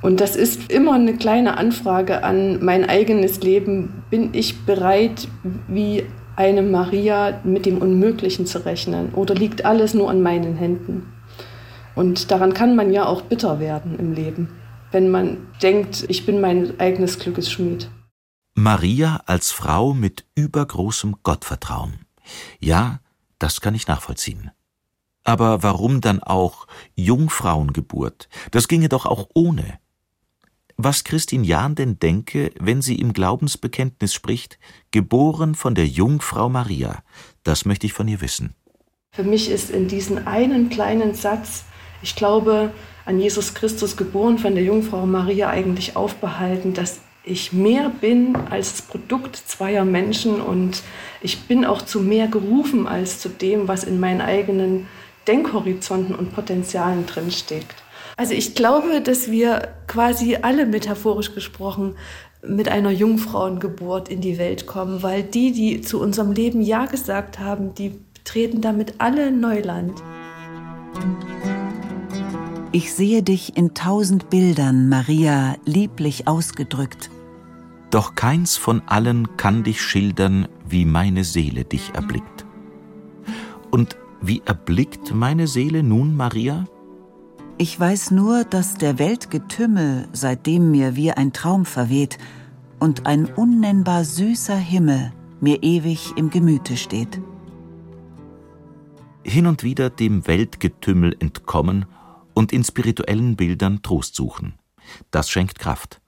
Und 0.00 0.20
das 0.20 0.36
ist 0.36 0.70
immer 0.70 0.94
eine 0.94 1.14
kleine 1.14 1.56
Anfrage 1.56 2.22
an 2.22 2.64
mein 2.64 2.88
eigenes 2.88 3.40
Leben. 3.42 4.04
Bin 4.10 4.30
ich 4.32 4.64
bereit, 4.64 5.28
wie 5.68 6.04
eine 6.42 6.62
Maria 6.62 7.40
mit 7.44 7.66
dem 7.66 7.78
Unmöglichen 7.78 8.46
zu 8.46 8.64
rechnen? 8.64 9.14
Oder 9.14 9.34
liegt 9.34 9.64
alles 9.64 9.94
nur 9.94 10.10
an 10.10 10.22
meinen 10.22 10.56
Händen? 10.56 11.12
Und 11.94 12.32
daran 12.32 12.52
kann 12.52 12.74
man 12.74 12.92
ja 12.92 13.06
auch 13.06 13.22
bitter 13.22 13.60
werden 13.60 13.96
im 13.96 14.12
Leben, 14.12 14.48
wenn 14.90 15.08
man 15.08 15.46
denkt, 15.62 16.04
ich 16.08 16.26
bin 16.26 16.40
mein 16.40 16.80
eigenes 16.80 17.20
Glückes 17.20 17.50
Schmied. 17.50 17.88
Maria 18.54 19.22
als 19.26 19.52
Frau 19.52 19.94
mit 19.94 20.24
übergroßem 20.34 21.16
Gottvertrauen. 21.22 22.06
Ja, 22.58 22.98
das 23.38 23.60
kann 23.60 23.76
ich 23.76 23.86
nachvollziehen. 23.86 24.50
Aber 25.22 25.62
warum 25.62 26.00
dann 26.00 26.22
auch 26.22 26.66
Jungfrauengeburt? 26.96 28.28
Das 28.50 28.66
ginge 28.66 28.88
doch 28.88 29.06
auch 29.06 29.28
ohne 29.34 29.78
was 30.76 31.04
Christine 31.04 31.44
Jahn 31.44 31.74
denn 31.74 31.98
denke, 31.98 32.52
wenn 32.58 32.82
sie 32.82 32.96
im 32.96 33.12
Glaubensbekenntnis 33.12 34.14
spricht, 34.14 34.58
geboren 34.90 35.54
von 35.54 35.74
der 35.74 35.86
Jungfrau 35.86 36.48
Maria. 36.48 37.02
Das 37.44 37.64
möchte 37.64 37.86
ich 37.86 37.92
von 37.92 38.08
ihr 38.08 38.20
wissen. 38.20 38.54
Für 39.10 39.24
mich 39.24 39.50
ist 39.50 39.70
in 39.70 39.88
diesem 39.88 40.26
einen 40.26 40.70
kleinen 40.70 41.14
Satz, 41.14 41.64
ich 42.02 42.16
glaube, 42.16 42.72
an 43.04 43.20
Jesus 43.20 43.54
Christus 43.54 43.96
geboren 43.96 44.38
von 44.38 44.54
der 44.54 44.64
Jungfrau 44.64 45.06
Maria 45.06 45.50
eigentlich 45.50 45.96
aufbehalten, 45.96 46.72
dass 46.72 47.00
ich 47.24 47.52
mehr 47.52 47.90
bin 48.00 48.34
als 48.50 48.72
das 48.72 48.82
Produkt 48.82 49.36
zweier 49.36 49.84
Menschen 49.84 50.40
und 50.40 50.82
ich 51.20 51.42
bin 51.42 51.64
auch 51.64 51.82
zu 51.82 52.00
mehr 52.00 52.26
gerufen 52.26 52.86
als 52.86 53.20
zu 53.20 53.28
dem, 53.28 53.68
was 53.68 53.84
in 53.84 54.00
meinen 54.00 54.20
eigenen 54.20 54.88
Denkhorizonten 55.28 56.14
und 56.14 56.34
Potenzialen 56.34 57.06
drinsteckt. 57.06 57.81
Also 58.16 58.34
ich 58.34 58.54
glaube, 58.54 59.00
dass 59.00 59.30
wir 59.30 59.68
quasi 59.86 60.36
alle 60.36 60.66
metaphorisch 60.66 61.34
gesprochen 61.34 61.96
mit 62.46 62.68
einer 62.68 62.90
Jungfrauengeburt 62.90 64.08
in 64.08 64.20
die 64.20 64.38
Welt 64.38 64.66
kommen, 64.66 65.02
weil 65.02 65.22
die, 65.22 65.52
die 65.52 65.80
zu 65.80 66.00
unserem 66.00 66.32
Leben 66.32 66.60
Ja 66.60 66.86
gesagt 66.86 67.38
haben, 67.38 67.74
die 67.74 67.98
treten 68.24 68.60
damit 68.60 68.94
alle 68.98 69.30
Neuland. 69.30 70.02
Ich 72.72 72.94
sehe 72.94 73.22
dich 73.22 73.56
in 73.56 73.74
tausend 73.74 74.30
Bildern, 74.30 74.88
Maria, 74.88 75.56
lieblich 75.64 76.26
ausgedrückt. 76.26 77.10
Doch 77.90 78.14
keins 78.14 78.56
von 78.56 78.82
allen 78.86 79.36
kann 79.36 79.62
dich 79.62 79.82
schildern, 79.82 80.48
wie 80.66 80.86
meine 80.86 81.24
Seele 81.24 81.64
dich 81.64 81.90
erblickt. 81.94 82.46
Und 83.70 83.96
wie 84.22 84.42
erblickt 84.44 85.14
meine 85.14 85.46
Seele 85.46 85.82
nun 85.82 86.16
Maria? 86.16 86.64
Ich 87.58 87.78
weiß 87.78 88.10
nur, 88.10 88.44
dass 88.44 88.74
der 88.74 88.98
Weltgetümmel, 88.98 90.08
seitdem 90.12 90.70
mir 90.70 90.96
wie 90.96 91.12
ein 91.12 91.32
Traum 91.32 91.64
verweht, 91.64 92.18
und 92.80 93.06
ein 93.06 93.26
unnennbar 93.26 94.04
süßer 94.04 94.56
Himmel 94.56 95.12
mir 95.40 95.62
ewig 95.62 96.12
im 96.16 96.30
Gemüte 96.30 96.76
steht. 96.76 97.20
Hin 99.24 99.46
und 99.46 99.62
wieder 99.62 99.90
dem 99.90 100.26
Weltgetümmel 100.26 101.14
entkommen 101.20 101.86
und 102.34 102.52
in 102.52 102.64
spirituellen 102.64 103.36
Bildern 103.36 103.82
Trost 103.82 104.16
suchen. 104.16 104.54
Das 105.10 105.30
schenkt 105.30 105.58
Kraft. 105.58 106.00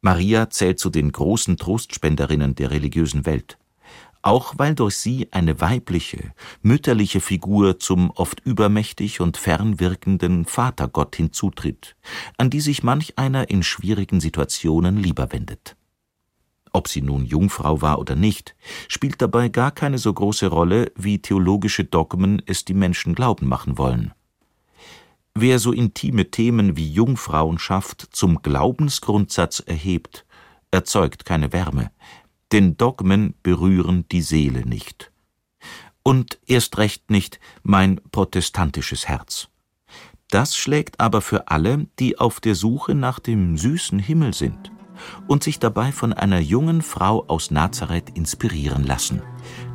Maria 0.00 0.50
zählt 0.50 0.80
zu 0.80 0.90
den 0.90 1.12
großen 1.12 1.56
Trostspenderinnen 1.56 2.54
der 2.54 2.70
religiösen 2.70 3.26
Welt 3.26 3.58
auch 4.26 4.54
weil 4.56 4.74
durch 4.74 4.96
sie 4.96 5.28
eine 5.30 5.60
weibliche, 5.60 6.32
mütterliche 6.60 7.20
Figur 7.20 7.78
zum 7.78 8.10
oft 8.10 8.40
übermächtig 8.44 9.20
und 9.20 9.36
fernwirkenden 9.36 10.46
Vatergott 10.46 11.14
hinzutritt, 11.14 11.94
an 12.36 12.50
die 12.50 12.60
sich 12.60 12.82
manch 12.82 13.16
einer 13.18 13.50
in 13.50 13.62
schwierigen 13.62 14.18
Situationen 14.18 14.96
lieber 14.96 15.30
wendet. 15.30 15.76
Ob 16.72 16.88
sie 16.88 17.02
nun 17.02 17.24
Jungfrau 17.24 17.82
war 17.82 18.00
oder 18.00 18.16
nicht, 18.16 18.56
spielt 18.88 19.22
dabei 19.22 19.48
gar 19.48 19.70
keine 19.70 19.96
so 19.96 20.12
große 20.12 20.48
Rolle, 20.48 20.90
wie 20.96 21.22
theologische 21.22 21.84
Dogmen 21.84 22.42
es 22.46 22.64
die 22.64 22.74
Menschen 22.74 23.14
glauben 23.14 23.46
machen 23.46 23.78
wollen. 23.78 24.12
Wer 25.36 25.60
so 25.60 25.70
intime 25.70 26.32
Themen 26.32 26.76
wie 26.76 26.90
Jungfrauenschaft 26.92 28.08
zum 28.10 28.42
Glaubensgrundsatz 28.42 29.60
erhebt, 29.60 30.26
erzeugt 30.72 31.24
keine 31.24 31.52
Wärme, 31.52 31.92
denn 32.52 32.76
Dogmen 32.76 33.34
berühren 33.42 34.06
die 34.10 34.22
Seele 34.22 34.66
nicht. 34.66 35.12
Und 36.02 36.38
erst 36.46 36.78
recht 36.78 37.10
nicht 37.10 37.40
mein 37.62 38.00
protestantisches 38.12 39.08
Herz. 39.08 39.48
Das 40.30 40.56
schlägt 40.56 41.00
aber 41.00 41.20
für 41.20 41.48
alle, 41.48 41.86
die 41.98 42.18
auf 42.18 42.40
der 42.40 42.54
Suche 42.54 42.94
nach 42.94 43.18
dem 43.18 43.56
süßen 43.56 43.98
Himmel 43.98 44.34
sind 44.34 44.72
und 45.28 45.44
sich 45.44 45.58
dabei 45.58 45.92
von 45.92 46.12
einer 46.12 46.40
jungen 46.40 46.82
Frau 46.82 47.24
aus 47.28 47.50
Nazareth 47.50 48.10
inspirieren 48.16 48.84
lassen, 48.84 49.22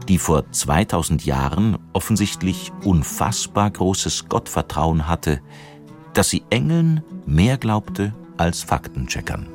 die 0.08 0.18
vor 0.18 0.52
2000 0.52 1.26
Jahren 1.26 1.78
offensichtlich 1.94 2.72
unfassbar 2.84 3.70
großes 3.70 4.28
Gottvertrauen 4.30 5.08
hatte, 5.08 5.42
dass 6.14 6.30
sie 6.30 6.44
Engeln 6.50 7.04
mehr 7.26 7.58
glaubte 7.58 8.14
als 8.38 8.64
Faktencheckern. 8.64 9.48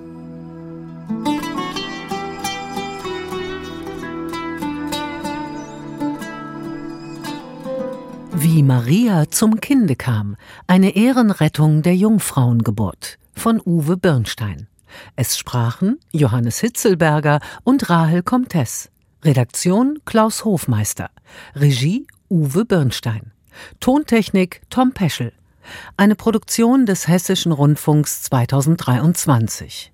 Wie 8.38 8.62
Maria 8.62 9.30
zum 9.30 9.60
Kinde 9.62 9.96
kam. 9.96 10.36
Eine 10.66 10.94
Ehrenrettung 10.94 11.80
der 11.80 11.96
Jungfrauengeburt 11.96 13.18
von 13.32 13.62
Uwe 13.64 13.96
Birnstein. 13.96 14.68
Es 15.16 15.38
sprachen 15.38 15.98
Johannes 16.12 16.60
Hitzelberger 16.60 17.40
und 17.64 17.88
Rahel 17.88 18.22
Comtes. 18.22 18.90
Redaktion 19.24 20.00
Klaus 20.04 20.44
Hofmeister. 20.44 21.08
Regie 21.54 22.06
Uwe 22.28 22.66
Birnstein. 22.66 23.32
Tontechnik 23.80 24.60
Tom 24.68 24.92
Peschel. 24.92 25.32
Eine 25.96 26.14
Produktion 26.14 26.84
des 26.84 27.08
Hessischen 27.08 27.52
Rundfunks 27.52 28.22
2023. 28.24 29.92